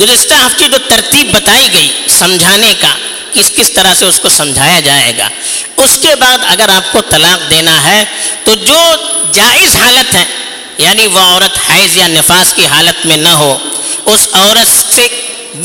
گزشتہ 0.00 0.34
ہفتے 0.34 0.68
جو 0.68 0.78
ترتیب 0.88 1.32
بتائی 1.32 1.68
گئی 1.72 1.90
سمجھانے 2.08 2.74
کا 2.80 2.94
کس 3.34 3.50
کس 3.56 3.70
طرح 3.70 3.94
سے 3.94 4.04
اس 4.06 4.18
کو 4.20 4.28
سمجھایا 4.28 4.80
جائے 4.80 5.12
گا۔ 5.18 5.28
اس 5.76 5.98
کے 6.02 6.14
بعد 6.14 6.38
اگر 6.48 6.68
آپ 6.68 6.92
کو 6.92 7.00
طلاق 7.10 7.50
دینا 7.50 7.76
ہے، 7.84 8.04
تو 8.44 8.54
جو 8.54 8.80
جائز 9.32 9.76
حالت 9.76 10.14
ہے 10.14 10.24
یعنی 10.78 11.06
وہ 11.06 11.20
عورت 11.20 11.58
حیض 11.70 11.96
یا 11.96 12.06
نفاس 12.06 12.52
کی 12.54 12.66
حالت 12.66 13.06
میں 13.06 13.16
نہ 13.16 13.34
ہو، 13.34 13.56
اس 14.06 14.26
عورت 14.32 14.94
سے 14.94 15.06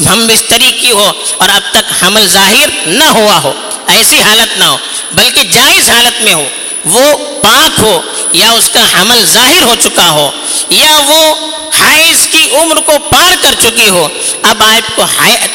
ہم 0.09 0.25
بستری 0.27 0.71
کی 0.71 0.91
ہو 0.91 1.11
اور 1.37 1.49
اب 1.49 1.71
تک 1.71 1.91
حمل 2.03 2.27
ظاہر 2.27 2.69
نہ 2.87 3.03
ہوا 3.03 3.37
ہو، 3.43 3.53
ایسی 3.87 4.21
حالت 4.21 4.57
نہ 4.57 4.63
ہو، 4.63 4.77
بلکہ 5.13 5.43
جائز 5.43 5.89
حالت 5.89 6.21
میں 6.21 6.33
ہو، 6.33 6.47
وہ 6.85 7.17
پاک 7.41 7.79
ہو 7.79 8.01
یا 8.33 8.51
اس 8.51 8.69
کا 8.69 8.83
حمل 8.93 9.25
ظاہر 9.25 9.63
ہو 9.63 9.75
چکا 9.79 10.09
ہو، 10.09 10.29
یا 10.69 10.99
وہ 11.07 11.33
حیض 11.79 12.27
کی 12.27 12.47
عمر 12.51 12.79
کو 12.85 12.97
پار 13.09 13.35
کر 13.41 13.55
چکی 13.59 13.89
ہو، 13.89 14.07
اب 14.43 14.63
آپ 14.63 14.95
کو 14.95 15.05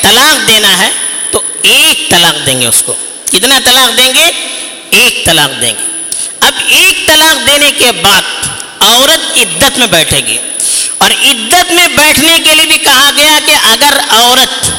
طلاق 0.02 0.48
دینا 0.48 0.76
ہے 0.78 0.90
ایک 1.64 2.10
طلاق 2.10 2.46
دیں 2.46 2.60
گے 2.60 2.66
اس 2.66 2.82
کو۔ 2.82 2.94
کتنا 3.32 3.58
طلاق 3.64 3.96
دیں 3.96 4.14
گے؟ 4.14 4.30
ایک 4.90 5.24
طلاق 5.24 5.60
دیں 5.60 5.72
گے۔ 5.72 6.02
اب 6.40 6.52
ایک 6.68 7.06
طلاق 7.06 7.46
دینے 7.46 7.70
کے 7.78 7.92
بعد 7.92 8.22
عورت 8.80 9.38
عدت 9.38 9.78
میں 9.78 9.86
بیٹھے 9.86 10.20
گی۔ 10.26 10.36
اور 10.98 11.10
عدت 11.10 11.72
میں 11.72 11.88
بیٹھنے 11.88 12.38
کے 12.44 12.54
لیے 12.54 12.66
بھی 12.66 12.78
کہا 12.78 13.10
گیا 13.16 13.38
کہ 13.46 13.52
اگر 13.52 14.00
عورت 14.08 14.70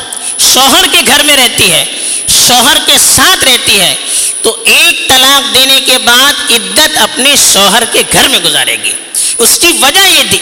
شوہر 0.54 0.86
کے 0.92 0.98
گھر 1.08 1.24
میں 1.24 1.38
رہتی 1.38 1.72
ہے، 1.72 1.86
شوہر 2.48 2.78
کے 2.86 2.94
ساتھ 3.16 3.44
رہتی 3.44 3.80
ہے، 3.80 3.96
تو 4.42 4.64
ایک 4.66 5.08
طلاق 5.08 5.54
دینے 5.54 5.82
کے 5.82 5.98
بعد 5.98 6.34
عدت 6.52 6.98
اپنے 6.98 7.36
شوہر 7.54 7.84
کے 7.92 8.02
گھر 8.12 8.28
میں 8.28 8.40
گزارے 8.40 8.78
گی۔ 8.84 8.92
اس 9.38 9.58
کی 9.62 9.68
وجہ 9.82 10.08
یہ 10.08 10.24
تھی 10.30 10.40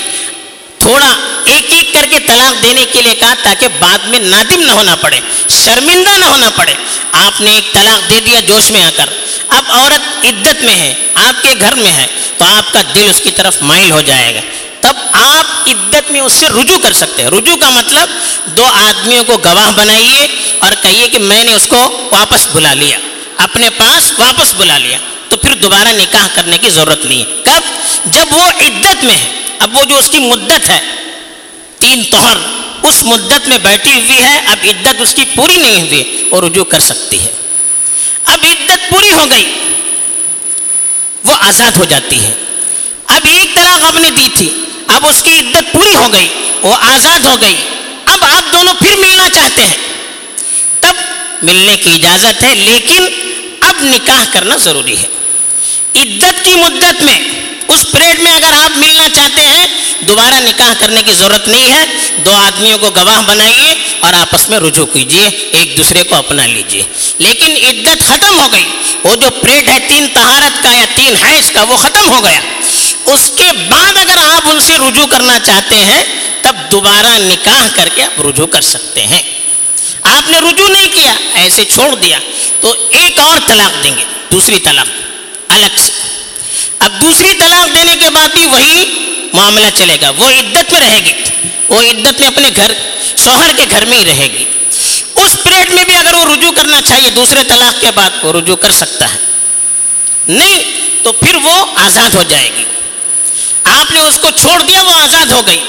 تھوڑا 0.83 1.41
ایک 1.45 1.73
ایک 1.73 1.93
کر 1.93 2.05
کے 2.09 2.19
طلاق 2.19 2.63
دینے 2.63 2.85
کے 2.85 3.01
لیے 3.01 3.15
کہا 3.15 3.33
تاکہ 3.43 3.67
بعد 3.79 3.97
میں 3.97 4.19
نادم 4.19 4.61
نہ 4.61 4.71
ہونا 4.71 4.95
پڑے، 4.95 5.19
شرمندہ 5.49 6.17
نہ 6.17 6.25
ہونا 6.25 6.49
پڑے۔ 6.49 6.73
آپ 7.11 7.41
نے 7.41 7.51
ایک 7.51 7.73
طلاق 7.73 8.09
دے 8.09 8.19
دیا 8.19 8.39
جوش 8.39 8.71
میں 8.71 8.83
آ 8.83 8.89
کر۔ 8.95 9.05
اب 9.47 9.63
عورت 9.67 10.25
عدت 10.25 10.63
میں 10.63 10.75
ہے، 10.75 10.93
آپ 11.13 11.43
کے 11.43 11.49
گھر 11.59 11.75
میں 11.75 11.91
ہے، 11.91 12.07
تو 12.37 12.45
آپ 12.45 12.73
کا 12.73 12.81
دل 12.95 13.07
اس 13.09 13.21
کی 13.21 13.31
طرف 13.31 13.57
مائل 13.61 13.91
ہو 13.91 14.01
جائے 14.01 14.35
گا۔ 14.35 14.39
تب 14.81 14.93
آپ 15.11 15.69
عدت 15.69 16.11
میں 16.11 16.19
اس 16.19 16.33
سے 16.33 16.47
رجوع 16.47 16.77
کر 16.77 16.93
سکتے 16.93 17.23
ہیں۔ 17.23 17.29
رجوع 17.29 17.55
کا 17.55 17.69
مطلب 17.69 18.09
دو 18.45 18.65
آدمیوں 18.65 19.23
کو 19.23 19.37
گواہ 19.37 19.71
بنائیے 19.71 20.27
اور 20.59 20.71
کہیے 20.81 21.07
کہ 21.07 21.19
میں 21.19 21.43
نے 21.43 21.53
اس 21.53 21.67
کو 21.67 22.09
واپس 22.11 22.47
بلا 22.53 22.73
لیا۔ 22.73 22.97
اپنے 23.37 23.69
پاس 23.69 24.19
واپس 24.19 24.53
بلا 24.55 24.77
لیا۔ 24.77 24.97
تو 25.29 25.37
پھر 25.37 25.53
دوبارہ 25.53 25.87
نکاح 25.87 26.27
کرنے 26.35 26.57
کی 26.57 26.69
ضرورت 26.69 27.05
نہیں 27.05 27.19
ہے۔ 27.19 27.41
کب؟ 27.43 27.61
جب 28.05 28.25
وہ 28.31 28.43
عدت 28.43 29.03
میں 29.03 29.17
ہے۔ 29.17 29.42
اب 29.59 29.77
وہ 29.77 29.83
جو 29.83 29.97
اس 29.97 30.09
کی 30.09 30.19
مدت 30.19 30.69
ہے، 30.69 30.79
تین 31.79 32.03
توہر 32.03 32.37
اس 32.83 33.03
مدت 33.03 33.47
میں 33.47 33.57
بیٹھی 33.57 33.93
ہوئی 33.93 34.23
ہے، 34.23 34.39
اب 34.47 34.57
عدت 34.63 35.01
اس 35.01 35.13
کی 35.13 35.23
پوری 35.35 35.55
نہیں 35.55 35.81
ہوئی 35.81 36.27
وہ 36.31 36.41
رجوع 36.41 36.63
کر 36.63 36.79
سکتی 36.79 37.19
ہے۔ 37.19 37.31
اب 38.25 38.39
عدت 38.43 38.89
پوری 38.89 39.11
ہو 39.11 39.25
گئی، 39.31 39.53
وہ 41.23 41.33
آزاد 41.39 41.71
ہو 41.71 41.85
جاتی 41.85 42.19
ہے۔ 42.19 42.33
اب 43.07 43.21
ایک 43.23 43.55
طلاق 43.55 43.83
آپ 43.83 43.95
نے 43.95 44.09
دی 44.11 44.27
تھی، 44.37 44.49
اب 44.87 45.07
اس 45.07 45.23
کی 45.23 45.39
عدت 45.39 45.73
پوری 45.73 45.95
ہو 45.95 46.13
گئی، 46.13 46.27
وہ 46.61 46.75
آزاد 46.75 47.19
ہو 47.25 47.41
گئی۔ 47.41 47.55
اب 48.05 48.23
آپ 48.23 48.51
دونوں 48.51 48.73
پھر 48.73 48.95
ملنا 48.97 49.29
چاہتے 49.29 49.61
ہیں۔ 49.61 49.77
تب 50.79 50.93
ملنے 51.41 51.77
کی 51.77 51.89
اجازت 51.93 52.43
ہے، 52.43 52.55
لیکن 52.55 53.07
اب 53.61 53.75
نکاح 53.81 54.25
کرنا 54.31 54.57
ضروری 54.57 54.97
ہے۔ 54.97 55.07
عدت 55.95 56.45
کی 56.45 56.55
مدت 56.55 57.03
میں 57.03 57.19
اس 57.67 57.85
پریڈ 57.91 58.19
میں 58.19 58.31
اگر 58.31 58.53
آپ 58.63 58.77
ملنا 58.77 59.07
چاہتے 59.15 59.41
ہیں، 59.41 59.67
دوبارہ 59.99 60.33
نکاح 60.33 60.73
کرنے 60.79 61.03
کی 61.03 61.13
ضرورت 61.13 61.47
نہیں 61.47 61.71
ہے۔ 61.71 61.85
دو 62.25 62.31
آدمیوں 62.31 62.77
کو 62.77 62.89
گواہ 62.95 63.21
بنائیے 63.21 63.97
اور 63.99 64.13
آپس 64.13 64.49
میں 64.49 64.59
رجوع 64.59 64.85
کیجیے، 64.85 65.27
ایک 65.27 65.77
دوسرے 65.77 66.03
کو 66.03 66.15
اپنا 66.15 66.45
لیجیے۔ 66.45 66.83
لیکن 67.17 67.51
عدت 67.51 68.03
ختم 68.03 68.39
ہو 68.39 68.51
گئی۔ 68.51 68.65
وہ 69.03 69.15
جو 69.15 69.29
پریڈ 69.29 69.69
ہے، 69.69 69.77
تین 69.87 70.07
تہارت 70.13 70.63
کا 70.63 70.71
یا 70.71 70.85
تین 70.95 71.15
حیض 71.25 71.51
کا، 71.51 71.63
وہ 71.63 71.77
ختم 71.77 72.09
ہو 72.09 72.23
گیا۔ 72.23 72.39
اس 73.05 73.31
کے 73.35 73.51
بعد 73.69 73.97
اگر 73.97 74.17
آپ 74.17 74.49
ان 74.49 74.59
سے 74.59 74.73
رجوع 74.73 75.05
کرنا 75.05 75.39
چاہتے 75.39 75.75
ہیں، 75.75 76.03
تب 76.41 76.55
دوبارہ 76.71 77.17
نکاح 77.17 77.67
کر 77.75 77.89
کے 77.95 78.03
آپ 78.03 78.21
رجوع 78.21 78.47
کر 78.47 78.61
سکتے 78.61 79.07
ہیں۔ 79.07 79.21
آپ 80.01 80.29
نے 80.29 80.39
رجوع 80.39 80.67
نہیں 80.67 80.87
کیا، 80.93 81.13
ایسے 81.33 81.65
چھوڑ 81.65 81.95
دیا۔ 81.95 82.19
تو 82.61 82.87
ایک 82.89 83.19
اور 83.19 83.39
طلاق 83.47 83.83
دیں 83.83 83.97
گے، 83.97 84.03
دوسری 84.31 84.59
طلاق۔ 84.59 84.87
الگ 85.47 85.77
سے۔ 85.77 86.02
اب 86.83 87.01
دوسری 87.01 87.33
طلاق 87.39 87.75
دینے 87.75 87.95
کے 87.99 88.09
بعد 88.09 88.27
بھی 88.27 88.45
وہی 88.45 89.05
معاملہ 89.33 89.65
چلے 89.73 89.97
گا۔ 90.01 90.09
وہ 90.09 90.25
عدت 90.25 90.73
میں 90.73 90.79
رہے 90.79 91.01
گی۔ 91.05 91.13
وہ 91.69 91.81
عدت 91.81 92.19
میں 92.19 92.27
اپنے 92.27 92.49
گھر 92.55 92.71
شوہر 93.23 93.51
کے 93.57 93.65
گھر 93.69 93.85
میں 93.85 93.97
ہی 93.97 94.05
رہے 94.05 94.27
گی۔ 94.33 94.45
اس 95.15 95.37
پیریڈ 95.43 95.73
میں 95.73 95.83
بھی 95.83 95.95
اگر 95.95 96.13
وہ 96.13 96.25
رجوع 96.25 96.51
کرنا 96.51 96.81
چاہیے، 96.81 97.09
دوسرے 97.09 97.43
طلاق 97.43 97.81
کے 97.81 97.91
بعد 97.95 98.09
وہ 98.23 98.33
رجوع 98.33 98.55
کر 98.55 98.71
سکتا 98.71 99.13
ہے۔ 99.13 99.17
نہیں 100.27 100.63
تو 101.03 101.11
پھر 101.11 101.35
وہ 101.35 101.65
آزاد 101.75 102.15
ہو 102.15 102.23
جائے 102.23 102.49
گی۔ 102.57 102.63
آپ 103.63 103.91
نے 103.91 103.99
اس 103.99 104.19
کو 104.21 104.29
چھوڑ 104.29 104.61
دیا، 104.61 104.81
وہ 104.81 104.93
آزاد 104.93 105.25
ہو 105.25 105.47
گئی۔ 105.47 105.63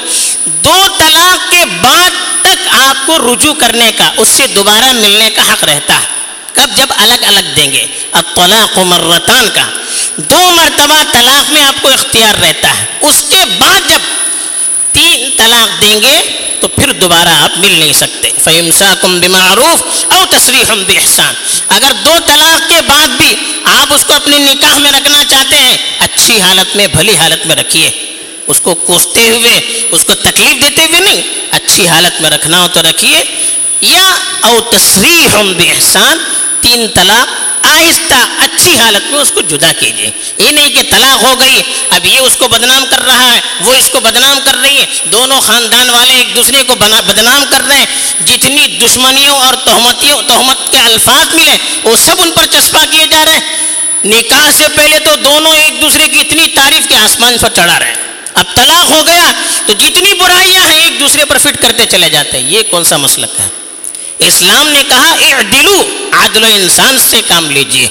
دو 0.47 0.87
طلاق 0.99 1.50
کے 1.50 1.64
بعد 1.80 2.11
تک 2.42 2.68
آپ 2.68 3.06
کو 3.06 3.18
رجوع 3.18 3.54
کرنے 3.54 3.92
کا، 3.97 4.12
اس 4.16 4.28
سے 4.28 4.47
دوبارہ 4.47 4.92
ملنے 4.92 5.30
کا 5.30 5.52
حق 5.52 5.64
رہتا 5.64 5.94
ہے۔ 5.94 6.24
کب 6.54 6.70
جب 6.76 6.87
الگ 6.96 7.25
الگ 7.26 7.40
دیں 7.56 7.73
گے؟ 7.73 7.87
اب 8.12 8.23
طلاق 8.34 8.78
مرتان 8.78 9.49
کا۔ 9.54 9.68
دو 10.16 10.50
مرتبہ 10.50 11.02
طلاق 11.12 11.50
میں 11.50 11.64
آپ 11.64 11.82
کو 11.82 11.88
اختیار 11.88 12.34
رہتا 12.34 12.68
ہے۔ 12.78 12.84
اس 13.00 13.25
کے 13.28 13.44
بعد 13.58 13.88
جب 13.88 13.99
تین 14.92 15.30
طلاق 15.37 15.80
دیں 15.80 16.00
گے، 16.02 16.30
تو 16.61 16.68
پھر 16.68 16.92
دوبارہ 16.92 17.28
آپ 17.28 17.58
مل 17.58 17.73
نہیں 17.73 17.92
سکتے۔ 17.92 18.30
فہمسا 18.44 18.94
کم 19.00 19.20
بمعروف 19.20 19.82
او 20.12 20.25
تصریح 20.30 20.73
بحسان 20.87 21.34
اگر 21.68 21.92
دو 22.04 22.11
طلاق 22.26 22.68
کے 22.68 22.80
بعد 22.87 23.08
بھی 23.08 23.34
آپ 23.64 23.94
اس 23.94 24.04
کو 24.04 24.12
اپنے 24.12 24.38
نکاح 24.38 24.78
میں 24.78 24.92
رکھنا 24.92 25.25
چاہتے 25.28 25.56
ہیں، 25.56 25.76
اچھی 25.99 26.40
حالت 26.40 26.76
میں، 26.76 26.87
بھلی 26.87 27.16
حالت 27.16 27.46
میں 27.46 27.56
رکھیے۔ 27.56 27.90
اس 28.46 28.61
کو 28.61 28.75
کوستے 28.75 29.20
ہوئے، 29.20 29.82
اس 29.90 30.04
کو 30.04 30.14
تکلیف 30.14 30.62
دیتے 30.62 30.82
ہوئے 30.84 31.00
نہیں، 31.00 31.23
اچھی 31.50 31.88
حالت 31.88 32.20
میں 32.20 32.30
رکھنا 32.30 32.62
ہو 32.62 32.68
تو 32.68 32.82
رکھیے۔ 32.82 33.25
یا 33.80 34.16
او 34.40 34.61
تصریح 34.61 35.37
بحسان 35.37 36.18
تین 36.64 36.87
طلاق 36.94 37.30
آہستہ 37.66 38.14
اچھی 38.38 38.78
حالت 38.78 39.11
میں 39.11 39.21
اس 39.21 39.30
کو 39.30 39.40
جدا 39.40 39.73
کیجیے 39.73 40.11
یہ 40.38 40.50
نہیں 40.50 40.71
کہ 40.71 40.83
طلاق 40.90 41.23
ہو 41.23 41.40
گئی، 41.40 41.62
اب 41.90 42.06
یہ 42.06 42.18
اس 42.18 42.37
کو 42.37 42.49
بدنام 42.49 42.85
کر 42.90 43.04
رہا 43.04 43.33
ہے، 43.33 43.40
وہ 43.61 43.75
اس 43.75 43.90
کو 43.90 44.00
بدنام 44.00 44.38
کر 44.44 44.54
رہی 44.54 44.76
ہے۔ 44.78 44.87
دونوں 45.04 45.40
خاندان 45.40 45.90
والے 45.90 46.14
ایک 46.14 46.37
دوسرے 46.37 46.62
کو 46.66 46.75
بدنام 46.75 47.44
کر 47.50 47.62
رہے 47.68 47.76
ہیں۔ 47.76 47.87
جتنی 48.26 48.66
دشمنیوں 48.66 49.37
اور 49.37 49.54
تہمتیوں 49.54 50.23
تہمت 50.26 50.73
کے 50.73 50.78
الفاظ 50.78 51.35
ملے، 51.35 51.56
وہ 51.85 51.97
سب 51.97 52.16
ان 52.18 52.30
پر 52.30 52.47
چسپا 52.47 52.85
کیے 52.90 53.06
جا 53.06 53.25
رہے 53.25 53.33
ہیں۔ 53.33 53.56
نکاح 54.04 54.50
سے 54.56 54.64
پہلے 54.75 54.99
تو 54.99 55.16
دونوں 55.16 55.56
ایک 55.56 55.83
دوسرے 55.83 56.09
کی 56.09 56.21
اتنی 56.21 56.47
تعریف 56.47 56.88
کے 56.88 56.97
آسمان 56.97 57.38
پر 57.40 57.49
چڑھا 57.49 57.78
رہے 57.78 57.87
ہیں۔ 57.87 57.94
اب 58.35 58.44
طلاق 58.54 58.90
ہو 58.90 59.06
گیا 59.06 59.33
تو 59.66 59.73
جتنی 59.73 60.12
برائیاں 60.14 60.62
ہیں، 60.62 60.85
ایک 60.85 61.00
دوسرے 61.00 61.25
پر 61.25 61.38
فٹ 61.38 61.62
کرتے 61.62 61.87
چلے 61.87 62.11
جاتے 62.11 62.38
ہیں۔ 62.38 62.50
یہ 62.50 62.62
کون 62.62 62.85
سا 62.85 62.97
مسلک 62.97 63.40
ہے؟ 63.40 63.63
اسلام 64.18 64.68
نے 64.68 64.83
کہا، 64.88 65.14
اعدلو، 65.21 65.88
عدل 66.12 66.42
و 66.42 66.47
انسان 66.47 66.99
سے 67.11 67.21
کام 67.28 67.50
لیجیے 67.50 67.88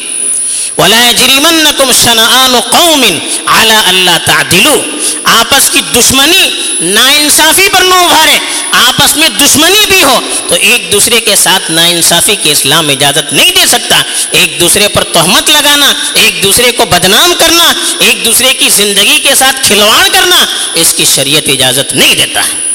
ولا 0.77 1.09
يجرمنكم 1.09 1.91
شنآن 2.03 2.59
قوم 2.59 3.03
على 3.47 3.75
اللہ 3.85 4.17
تعدلو 4.25 4.81
آپس 5.23 5.69
کی 5.69 5.81
دشمنی 5.95 6.49
نا 6.81 7.07
انصافی 7.07 7.69
پر 7.71 7.81
نہ 7.81 7.93
ابھارے۔ 7.93 8.37
آپس 8.71 9.17
میں 9.17 9.29
دشمنی 9.29 9.85
بھی 9.85 10.03
ہو 10.03 10.19
تو 10.47 10.55
ایک 10.55 10.91
دوسرے 10.91 11.19
کے 11.19 11.35
ساتھ 11.35 11.71
ناانصافی 11.71 12.35
کی 12.35 12.51
اسلام 12.51 12.89
اجازت 12.89 13.33
نہیں 13.33 13.51
دے 13.51 13.65
سکتا۔ 13.67 14.03
ایک 14.31 14.59
دوسرے 14.59 14.87
پر 14.87 15.03
تہمت 15.03 15.49
لگانا، 15.49 15.93
ایک 16.13 16.43
دوسرے 16.43 16.71
کو 16.71 16.85
بدنام 16.85 17.33
کرنا، 17.39 17.73
ایک 17.99 18.25
دوسرے 18.25 18.53
کی 18.53 18.69
زندگی 18.69 19.19
کے 19.19 19.35
ساتھ 19.35 19.67
کھلواڑ 19.67 20.07
کرنا، 20.11 20.45
اس 20.73 20.93
کی 20.93 21.05
شریعت 21.15 21.49
اجازت 21.49 21.93
نہیں 21.93 22.15
دیتا 22.15 22.41
ہے۔ 22.41 22.72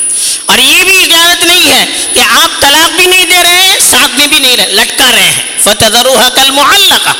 اور 0.48 0.58
یہ 0.58 0.84
بھی 0.84 1.04
اجازت 1.04 1.44
نہیں 1.44 1.70
ہے 1.70 1.86
کہ 2.14 2.20
آپ 2.20 2.60
طلاق 2.60 2.96
بھی 2.96 3.06
نہیں 3.06 3.24
دے 3.24 3.42
رہے 3.42 3.62
ہیں، 3.62 3.78
ساتھ 3.90 4.18
میں 4.18 4.26
بھی 4.26 4.38
نہیں 4.38 4.56
رہے، 4.56 4.66
لٹکا 4.66 5.10
رہے 5.12 5.30
ہیں۔ 5.30 5.42
فتح 5.62 6.28
کل 6.34 6.50
محلہ 6.50 7.12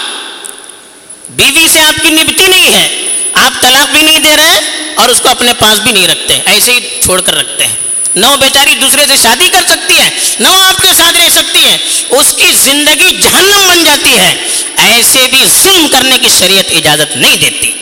بیوی 1.28 1.68
سے 1.72 1.80
آپ 1.80 2.02
کی 2.02 2.10
نبتی 2.10 2.46
نہیں 2.46 2.72
ہے، 2.72 3.08
آپ 3.32 3.60
طلاق 3.60 3.90
بھی 3.92 4.02
نہیں 4.02 4.18
دے 4.18 4.36
رہے 4.36 4.60
اور 4.94 5.08
اس 5.08 5.20
کو 5.20 5.28
اپنے 5.28 5.52
پاس 5.58 5.78
بھی 5.78 5.92
نہیں 5.92 6.08
رکھتے 6.08 6.40
ایسے 6.44 6.72
ہی 6.72 6.80
چھوڑ 7.04 7.20
کر 7.20 7.34
رکھتے 7.34 7.66
ہیں۔ 7.66 7.74
نو 8.16 8.36
بیچاری 8.40 8.74
دوسرے 8.74 9.06
سے 9.06 9.16
شادی 9.22 9.48
کر 9.52 9.62
سکتی 9.68 10.00
ہے، 10.00 10.10
نو 10.40 10.60
آپ 10.60 10.82
کے 10.82 10.88
ساتھ 10.96 11.16
رہ 11.16 11.28
سکتی 11.28 11.64
ہے۔ 11.64 11.76
اس 12.10 12.34
کی 12.36 12.52
زندگی 12.64 13.16
جہنم 13.22 13.68
بن 13.68 13.84
جاتی 13.84 14.18
ہے۔ 14.18 14.34
ایسے 14.76 15.26
بھی 15.30 15.44
ظلم 15.62 15.88
کرنے 15.88 16.18
کی 16.18 16.28
شریعت 16.38 16.64
اجازت 16.70 17.16
نہیں 17.16 17.36
دیتی۔ 17.36 17.72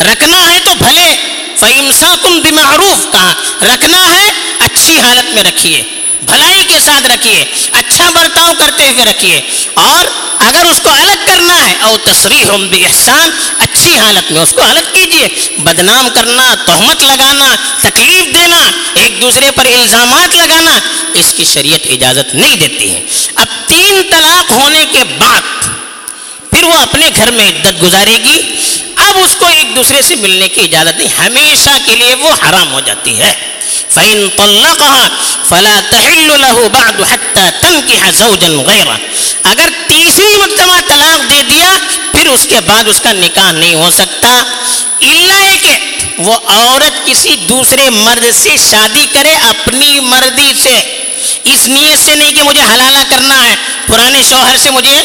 رکھنا 0.00 0.52
ہے 0.52 0.58
تو 0.64 0.70
بھلے۔ 0.78 1.14
فہمسا 1.60 2.14
کم 2.22 2.40
بمعروف 2.40 3.04
کہا، 3.12 3.32
رکھنا 3.64 4.02
ہے، 4.06 4.30
اچھی 4.60 4.98
حالت 5.00 5.34
میں 5.34 5.42
رکھیے، 5.42 5.82
بھلائی 6.22 6.62
کے 6.68 6.78
ساتھ 6.84 7.06
رکھیے 7.06 7.44
اچھا 7.72 8.08
برتاؤ 8.14 8.52
کرتے 8.58 8.88
ہوئے 8.88 9.04
رکھیے، 9.04 9.40
اور 9.74 10.04
اگر 10.46 10.64
اس 10.70 10.80
کو 10.82 10.90
الگ 10.90 11.24
کرنا 11.26 11.54
ہے، 11.60 11.74
او 11.82 11.96
تصریح 12.04 12.50
بھی 12.70 12.84
احسان 12.84 13.30
اچھی 13.58 13.96
حالت 13.98 14.30
میں 14.32 14.40
اس 14.42 14.52
کو 14.52 14.62
الگ 14.62 14.92
کیجیے 14.92 15.28
بدنام 15.58 16.08
کرنا، 16.14 16.54
تہمت 16.64 17.02
لگانا، 17.02 17.54
تکلیف 17.80 18.34
دینا، 18.34 18.60
ایک 18.94 19.20
دوسرے 19.20 19.50
پر 19.56 19.66
الزامات 19.66 20.34
لگانا، 20.36 20.78
اس 21.20 21.32
کی 21.36 21.44
شریعت 21.44 21.86
اجازت 21.90 22.34
نہیں 22.34 22.56
دیتی 22.56 22.90
ہے۔ 22.94 23.00
اب 23.34 23.46
تین 23.66 24.02
طلاق 24.10 24.50
ہونے 24.52 24.84
کے 24.92 25.04
بعد 25.18 25.40
پھر 26.50 26.64
وہ 26.64 26.74
اپنے 26.74 27.08
گھر 27.16 27.30
میں 27.30 27.48
عدت 27.48 27.82
گزارے 27.82 28.16
گی۔ 28.24 28.38
اب 28.96 29.18
اس 29.24 29.36
کو 29.38 29.46
ایک 29.46 29.76
دوسرے 29.76 30.02
سے 30.02 30.14
ملنے 30.14 30.48
کی 30.48 30.60
اجازت 30.60 30.98
نہیں، 30.98 31.26
ہمیشہ 31.26 31.70
کے 31.84 31.96
لیے 31.96 32.14
وہ 32.14 32.30
حرام 32.32 32.72
ہو 32.72 32.80
جاتی 32.80 33.18
ہے۔ 33.18 33.34
فَإِن 33.90 34.28
طَلَّقَهَا 34.36 35.08
فَلَا 35.48 35.80
تَحِلُّ 35.90 36.36
لَهُ 36.36 36.68
بَعْدُ 36.68 37.04
حَتَّى 37.12 37.42
تَنْكِحَ 37.60 38.10
زَوْجًا 38.12 38.62
غَيْرًا 38.62 38.96
اگر 39.42 39.68
تیسری 39.88 40.36
مرتبہ 40.36 40.80
طلاق 40.86 41.30
دے 41.30 41.42
دیا، 41.50 41.78
پھر 42.12 42.26
اس 42.26 42.46
کے 42.50 42.60
بعد 42.60 42.84
اس 42.86 43.00
کا 43.00 43.12
نکاح 43.12 43.52
نہیں 43.52 43.74
ہو 43.74 43.90
سکتا۔ 43.90 44.42
اللہ 45.00 45.32
ہے 45.32 45.56
کہ 45.62 45.78
وہ 46.18 46.34
عورت 46.46 47.06
کسی 47.06 47.36
دوسرے 47.36 47.90
مرد 47.90 48.36
سے 48.42 48.56
شادی 48.70 49.06
کرے 49.12 49.32
اپنی 49.32 50.00
مرضی 50.00 50.52
سے۔ 50.62 51.02
اس 51.44 51.68
نیت 51.68 52.04
سے 52.04 52.14
نہیں 52.14 52.32
کہ 52.32 52.42
مجھے 52.42 52.62
حلالہ 52.74 52.98
کرنا 53.08 53.44
ہے، 53.44 53.54
پرانے 53.86 54.22
شوہر 54.28 54.56
سے 54.56 54.70
مجھے 54.70 55.02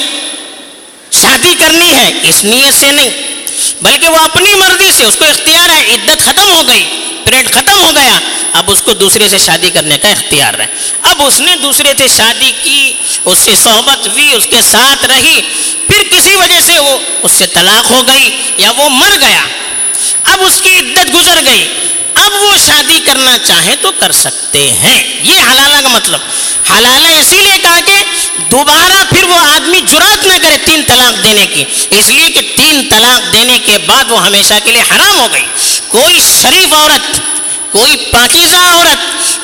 شادی 1.12 1.56
کرنی 1.60 1.96
ہے، 1.96 2.12
اس 2.24 2.44
نیت 2.44 2.80
سے 2.80 2.92
نہیں۔ 2.92 3.10
بلکہ 3.82 4.10
وہ 4.10 4.18
اپنی 4.18 4.54
مرضی 4.54 4.92
سے 4.92 5.04
اس 5.04 5.16
کو 5.16 5.26
اختیار 5.26 5.70
ہے، 5.70 5.94
عدت 5.94 6.20
ختم 6.20 6.52
ہو 6.54 6.68
گئی، 6.68 6.90
پیریڈ 7.24 7.52
ختم 7.52 7.82
ہو 7.82 7.92
گیا، 7.96 8.20
اب 8.54 8.72
اس 8.72 8.82
کو 8.82 8.94
دوسرے 8.94 9.30
سے 9.30 9.38
شادی 9.38 9.70
کرنے 9.70 9.98
کا 9.98 10.10
اختیار 10.10 10.54
ہے۔ 10.60 10.66
اب 11.02 11.24
اس 11.24 11.42
نے 11.42 11.56
دوسرے 11.56 11.94
سے 11.98 12.08
شادی 12.08 12.52
کی، 12.64 12.94
اس 13.26 13.40
سے 13.40 13.56
صحبت 13.64 14.08
ہوئی، 14.08 14.34
اس 14.34 14.46
کے 14.46 14.62
ساتھ 14.62 15.06
رہی، 15.06 15.42
پھر 15.88 16.18
کسی 16.18 16.36
وجہ 16.36 16.60
سے 16.66 16.80
وہ 16.80 17.00
اس 17.24 17.32
سے 17.32 17.48
طلاق 17.48 17.92
ہو 17.92 18.08
گئی 18.08 18.38
یا 18.58 18.72
وہ 18.72 18.90
مر 18.90 19.12
گیا۔ 19.22 19.46
اب 20.24 20.40
اس 20.42 20.62
کی 20.62 20.78
عدت 20.78 21.14
گزر 21.14 21.40
گئی۔ 21.46 21.68
اب 22.26 22.44
وہ 22.44 22.58
شادی 22.66 23.00
کرنا 23.06 23.38
چاہے 23.44 23.76
تو 23.82 23.92
کر 23.92 24.12
سکتے 24.12 24.72
ہیں۔ 24.72 25.20
یہ 25.24 25.40
حلالہ 25.52 25.82
کا 25.82 25.88
مطلب۔ 25.88 26.20
حلالہ 26.78 27.08
اسی 27.08 27.36
لیے 27.36 27.58
کہا 27.62 27.80
کہ 27.86 27.96
دوبارہ 28.52 29.04
پھر 29.10 29.24
وہ 29.24 29.36
آدمی 29.36 29.82
جرات 29.88 30.26
نہ 30.26 30.34
کرے 30.42 30.58
تین 30.66 30.84
طلاق 30.88 31.24
دینے 31.24 31.48
کی۔ 31.48 31.64
اس 31.90 32.10
لیے 32.10 32.30
کہ 32.30 32.42
تین 32.56 32.90
طلاق 32.90 33.34
دینے 33.34 33.60
کے 33.66 33.78
بعد 33.78 34.12
وہ 34.12 34.26
ہمیشہ 34.26 34.54
کے 34.64 34.72
لیے 34.72 34.82
حرام 34.82 35.20
ہو 35.20 35.28
گئی۔ 35.34 35.46
کوئی 35.88 36.20
شریف 36.42 36.74
عورت، 36.74 37.22
کوئی 37.72 37.96
پاکیزہ 38.12 38.56
عورت، 38.56 38.98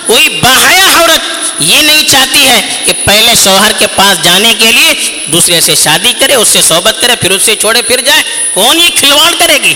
کوئی 0.08 0.30
باحیا 0.30 0.86
عورت 0.86 1.20
یہ 1.60 1.82
نہیں 1.82 2.10
چاہتی 2.10 2.48
ہے 2.48 2.84
کہ 2.86 2.94
پہلے 3.06 3.34
شوہر 3.44 3.72
کے 3.80 3.88
پاس 3.88 4.24
جانے 4.24 4.54
کے 4.60 4.72
لیے 4.72 5.20
دوسرے 5.32 5.62
سے 5.62 5.76
شادی 5.76 6.14
کرے، 6.20 6.36
اس 6.36 6.48
سے 6.48 6.62
صحبت 6.62 6.96
کرے، 7.02 7.16
پھر 7.16 7.32
اس 7.32 7.44
سے 7.44 7.56
چھوڑے، 7.56 7.82
پھر 7.82 8.02
جائے۔ 8.02 8.24
کون 8.54 8.80
یہ 8.80 8.90
کھلواڑ 8.96 9.34
کرے 9.40 9.58
گی؟ 9.64 9.74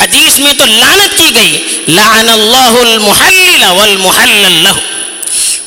حدیث 0.00 0.38
میں 0.38 0.52
تو 0.52 0.64
لعنت 0.66 1.18
کی 1.18 1.34
گئی 1.34 1.84
لعن 1.88 2.28
اللہ 2.28 2.80
المحلل 2.80 3.62
والمحلل 3.62 4.62
له۔ 4.62 4.78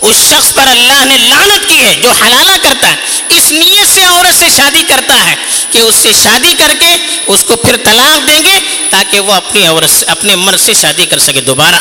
اس 0.01 0.15
شخص 0.15 0.53
پر 0.53 0.67
اللہ 0.67 1.05
نے 1.05 1.17
لعنت 1.17 1.69
کی 1.69 1.79
ہے 1.81 1.95
جو 2.03 2.11
حلالہ 2.11 2.51
کرتا 2.61 2.87
ہے۔ 2.87 2.95
اس 3.29 3.51
نیت 3.51 3.93
سے 3.93 4.03
عورت 4.03 4.39
سے 4.39 4.45
شادی 4.57 4.83
کرتا 4.87 5.29
ہے 5.29 5.35
کہ 5.71 5.77
اس 5.77 5.95
سے 5.95 6.11
شادی 6.23 6.53
کر 6.57 6.73
کے 6.79 6.95
اس 7.27 7.43
کو 7.43 7.55
پھر 7.55 7.75
طلاق 7.83 8.27
دیں 8.27 8.39
گے 8.43 8.59
تاکہ 8.89 9.19
وہ 9.19 9.33
اپنی 9.33 9.67
عورت 9.67 9.89
سے 9.89 10.05
اپنے 10.05 10.35
مرد 10.35 10.59
سے 10.59 10.73
شادی 10.73 11.05
کر 11.05 11.19
سکے 11.19 11.41
دوبارہ۔ 11.41 11.75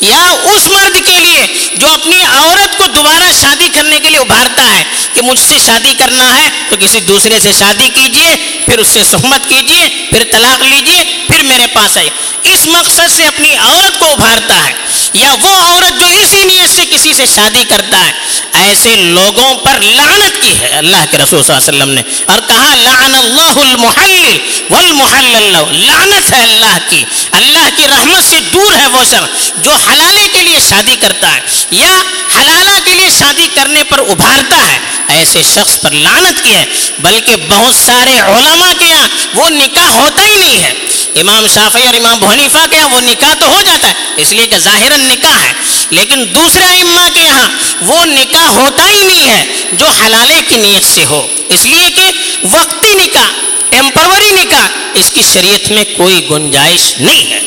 یا 0.00 0.34
اس 0.42 0.68
مرد 0.68 1.06
کے 1.06 1.18
لیے 1.18 1.68
جو 1.76 1.88
اپنی 1.88 2.24
عورت 2.24 2.78
کو 2.78 2.86
دوبارہ 2.86 3.32
شادی 3.40 3.68
کرنے 3.72 4.00
کے 4.00 4.08
لیے 4.08 4.18
ابھارتا 4.18 4.62
ہے 4.70 4.84
کہ 5.14 5.22
مجھ 5.22 5.38
سے 5.38 5.54
شادی 5.66 5.94
کرنا 5.98 6.38
ہے، 6.38 6.48
تو 6.70 6.76
کسی 6.80 7.00
دوسرے 7.00 7.40
سے 7.40 7.52
شادی 7.52 7.88
کیجیے، 7.88 8.60
پھر 8.64 8.78
اس 8.78 8.88
سے 8.88 9.04
سہمت 9.04 9.48
کیجیے، 9.48 10.06
پھر 10.10 10.24
طلاق 10.32 10.62
لیجیے، 10.62 11.24
پھر 11.26 11.42
میرے 11.42 11.66
پاس 11.66 11.96
آئے 11.96 12.08
اس 12.42 12.66
مقصد 12.66 13.16
سے 13.16 13.26
اپنی 13.26 13.56
عورت 13.56 13.98
کو 13.98 14.04
ابھارتا 14.04 14.66
ہے۔ 14.66 14.72
یا 15.12 15.34
وہ 15.40 15.48
عورت 15.48 16.00
جو 16.00 16.06
اسی 16.06 16.44
نیت 16.44 16.74
سے 16.74 16.84
کسی 16.90 17.12
سے 17.14 17.26
شادی 17.26 17.64
کرتا 17.68 18.06
ہے۔ 18.06 18.12
ایسے 18.52 18.96
لوگوں 18.96 19.54
پر 19.54 19.80
لعنت 19.80 20.25
کی 20.46 20.60
ہے 20.60 20.68
اللہ 20.68 21.04
کے 21.10 21.18
رسول 21.18 21.42
صلی 21.42 21.54
اللہ 21.54 21.68
علیہ 21.68 21.76
وسلم 21.76 21.90
نے 21.90 22.02
اور 22.26 22.38
کہا، 22.48 22.74
لعن 22.74 23.14
اللہ 23.14 23.58
المحلل 23.60 24.38
والمحلل 24.70 25.56
لعنت 25.86 26.32
ہے 26.32 26.42
اللہ 26.42 26.78
کی۔ 26.88 27.04
اللہ 27.32 27.68
کی 27.76 27.88
رحمت 27.88 28.24
سے 28.30 28.40
دور 28.52 28.74
ہے 28.74 28.86
وہ 28.86 29.04
شخص 29.04 29.52
جو 29.62 29.70
حلالے 29.70 30.28
کے 30.32 30.42
لیے 30.42 30.58
شادی 30.68 30.96
کرتا 31.00 31.34
ہے 31.34 31.40
یا 31.70 32.02
حلالہ 32.40 32.78
کے 32.84 32.94
لیے 32.94 33.10
شادی 33.18 33.48
کرنے 33.54 33.82
پر 33.84 33.98
ابھارتا 33.98 34.56
ہے۔ 34.56 34.78
ایسے 35.08 35.42
شخص 35.42 35.80
پر 35.80 35.90
لعنت 35.90 36.44
کی 36.44 36.54
ہے، 36.54 36.64
بلکہ 36.98 37.36
بہت 37.48 37.74
سارے 37.86 38.18
علماء 38.18 38.72
کے 38.78 38.84
یہاں 38.84 39.08
وہ 39.34 39.48
نکاح 39.50 39.88
ہوتا 39.88 40.22
ہی 40.26 40.36
نہیں 40.36 40.62
ہے۔ 40.62 40.72
امام 41.20 41.46
شافعی 41.54 41.86
اور 41.86 41.94
امام 41.94 42.24
حنیفہ 42.24 42.58
کے 42.70 42.76
یہاں 42.76 42.88
وہ 42.88 43.00
نکاح 43.00 43.34
تو 43.34 43.46
ہو 43.46 43.62
جاتا 43.62 43.88
ہے، 43.88 43.94
اس 44.16 44.32
لیے 44.32 44.46
کہ 44.46 44.58
ظاہر 44.58 44.98
نکاح 44.98 45.38
ہے۔ 45.38 45.52
لیکن 45.90 46.24
دوسرے 46.34 46.80
اما 46.80 47.08
کے 47.14 47.20
یہاں 47.20 47.48
وہ 47.80 48.04
نکاح 48.04 48.46
ہوتا 48.46 48.90
ہی 48.90 49.02
نہیں 49.02 49.30
ہے 49.30 49.46
جو 49.72 49.86
حلالے 49.86 50.40
کی 50.48 50.56
نیت 50.56 50.94
سے 50.94 51.04
ہو۔ 51.04 51.26
اس 51.48 51.66
لیے 51.66 51.90
کہ 51.90 52.10
وقتی 52.50 52.94
نکاح 52.94 53.30
ٹیمپروری 53.70 54.30
نکاح، 54.30 54.68
اس 54.94 55.10
کی 55.14 55.22
شریعت 55.34 55.72
میں 55.72 55.84
کوئی 55.96 56.26
گنجائش 56.30 56.94
نہیں 56.98 57.30
ہے۔ 57.30 57.40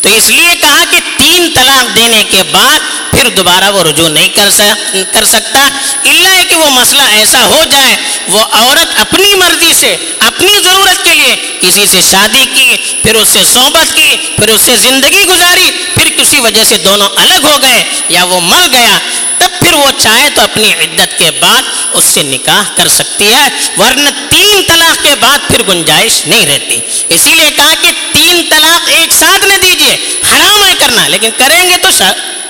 تو 0.00 0.08
اس 0.08 0.30
لیے 0.30 0.54
کہا 0.60 0.84
کہ 0.90 0.98
تین 1.16 1.48
طلاق 1.54 1.96
دینے 1.96 2.24
کے 2.30 2.42
بعد 2.50 2.80
پھر 3.16 3.28
دوبارہ 3.36 3.70
وہ 3.72 3.82
رجوع 3.82 4.08
نہیں 4.08 4.28
کر 4.28 5.24
سکتا۔ 5.26 5.60
اللہ 6.04 6.28
ہے 6.28 6.42
کہ 6.48 6.56
وہ 6.56 6.68
مسئلہ 6.70 7.02
ایسا 7.12 7.44
ہو 7.44 7.62
جائے، 7.70 7.94
وہ 8.28 8.40
عورت 8.40 8.98
اپنی 9.00 9.34
مرضی 9.34 9.72
سے، 9.74 9.94
اپنی 10.26 10.52
ضرورت 10.64 11.04
کے 11.04 11.14
لیے 11.14 11.36
کسی 11.60 11.86
سے 11.90 12.00
شادی 12.10 12.44
کی، 12.54 12.76
پھر 13.02 13.14
اس 13.14 13.28
سے 13.28 13.44
صحبت 13.52 13.94
کی، 13.96 14.16
پھر 14.36 14.48
اس 14.48 14.60
سے 14.62 14.76
زندگی 14.76 15.24
گزاری، 15.28 15.70
پھر 15.94 16.08
کسی 16.16 16.40
وجہ 16.40 16.64
سے 16.64 16.78
دونوں 16.78 17.08
الگ 17.16 17.46
ہو 17.46 17.56
گئے 17.62 17.82
یا 18.08 18.24
وہ 18.24 18.40
مر 18.42 18.66
گیا، 18.72 18.98
تب 19.38 19.58
پھر 19.60 19.72
وہ 19.74 19.90
چاہے 19.98 20.28
تو 20.34 20.42
اپنی 20.42 20.72
عدت 20.74 21.18
کے 21.18 21.30
بعد 21.40 21.62
اس 21.92 22.04
سے 22.04 22.22
نکاح 22.24 22.62
کر 22.76 22.88
سکتی 22.88 23.32
ہے، 23.32 23.48
ورنہ 23.78 24.08
تین 24.30 24.62
طلاق 24.68 25.02
کے 25.02 25.14
بعد 25.20 25.48
پھر 25.48 25.62
گنجائش 25.68 26.20
نہیں 26.26 26.46
رہتی۔ 26.46 26.80
اسی 27.08 27.30
لیے 27.30 27.50
کہا 27.56 27.74
کہ 27.82 27.90
تین 28.12 28.42
طلاق 28.50 28.88
ایک 28.94 29.12
ساتھ 29.14 29.44
نہ 29.46 29.60
دیجیے 29.62 29.96
حرام 30.30 30.64
ہے 30.64 30.74
کرنا، 30.78 31.08
لیکن 31.08 31.30
کریں 31.36 31.62
گے 31.70 31.76
تو 31.82 31.90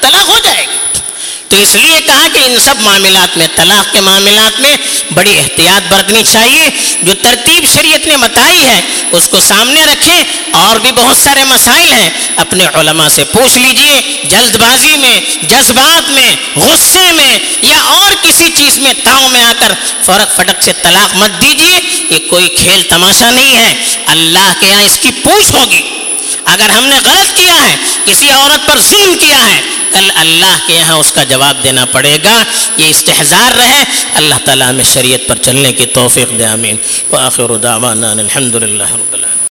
طلاق 0.00 0.28
ہو 0.28 0.38
جائے 0.44 0.66
گی۔ 0.70 0.76
تو 1.48 1.56
اس 1.56 1.74
لیے 1.74 2.00
کہا 2.00 2.28
کہ 2.32 2.38
ان 2.38 2.56
سب 2.64 2.74
معاملات 2.80 3.36
میں، 3.36 3.46
طلاق 3.56 3.92
کے 3.92 4.00
معاملات 4.00 4.60
میں 4.60 4.76
بڑی 5.14 5.38
احتیاط 5.38 5.92
برتنی 5.92 6.22
چاہیے۔ 6.32 6.68
جو 7.02 7.14
ترتیب 7.14 7.74
شریعت 7.74 8.06
نے 8.06 8.16
بتائی 8.16 8.64
ہے، 8.64 8.80
اس 9.12 9.28
کو 9.28 9.40
سامنے 9.40 9.84
رکھیں۔ 9.84 10.24
اور 10.52 10.76
بھی 10.76 10.92
بہت 10.92 11.16
سارے 11.16 11.44
مسائل 11.44 11.92
ہیں۔ 11.92 12.10
اپنے 12.36 12.64
علماء 12.74 13.08
سے 13.08 13.24
پوچھ 13.24 13.58
لیجیے۔ 13.58 14.24
جلد 14.24 14.56
بازی 14.56 14.96
میں، 14.96 15.20
جذبات 15.42 16.10
میں، 16.10 16.36
غصے 16.56 17.12
میں 17.12 17.38
یا 17.62 17.80
اور 17.80 18.14
کسی 18.22 18.48
چیز 18.54 18.78
میں 18.78 18.92
تاؤں 19.04 19.28
میں 19.28 19.42
آ 19.42 19.52
کر 19.58 19.72
فرق 20.04 20.36
فٹک 20.36 20.62
سے 20.62 20.72
طلاق 20.82 21.16
مت 21.16 21.42
دیجیے۔ 21.42 21.80
یہ 22.10 22.28
کوئی 22.30 22.48
کھیل 22.48 22.82
تماشا 22.82 23.30
نہیں 23.30 23.56
ہے۔ 23.56 23.74
اللہ 24.06 24.52
کے 24.60 24.66
یہاں 24.66 24.82
اس 24.82 24.98
کی 25.02 25.10
پوچھ 25.24 25.52
ہوگی۔ 25.52 25.82
اگر 26.44 26.70
ہم 26.70 26.86
نے 26.86 26.96
غلط 27.04 27.36
کیا 27.36 27.54
ہے، 27.54 27.76
کسی 28.04 28.30
عورت 28.30 28.66
پر 28.66 28.78
ظلم 28.80 29.14
کیا 29.18 29.46
ہے 29.46 29.75
کل 29.96 30.10
اللہ 30.14 30.58
کے 30.66 30.74
یہاں 30.74 30.96
اس 30.96 31.12
کا 31.12 31.24
جواب 31.24 31.62
دینا 31.64 31.84
پڑے 31.84 32.18
گا، 32.24 32.44
یہ 32.76 32.86
استحزار 32.86 33.56
رہے، 33.56 33.84
اللہ 34.14 34.34
تعالیٰ 34.44 34.72
میں 34.72 34.84
شریعت 34.84 35.28
پر 35.28 35.36
چلنے 35.42 35.72
کی 35.72 35.86
توفیق 35.86 36.38
دے، 36.38 36.46
آمین۔ 36.46 36.76
وآخر 37.12 37.56
دعوانا 37.56 38.10
الحمد 38.10 38.54
للہ 38.54 38.82
رب 38.82 39.12
العالمین۔ 39.12 39.36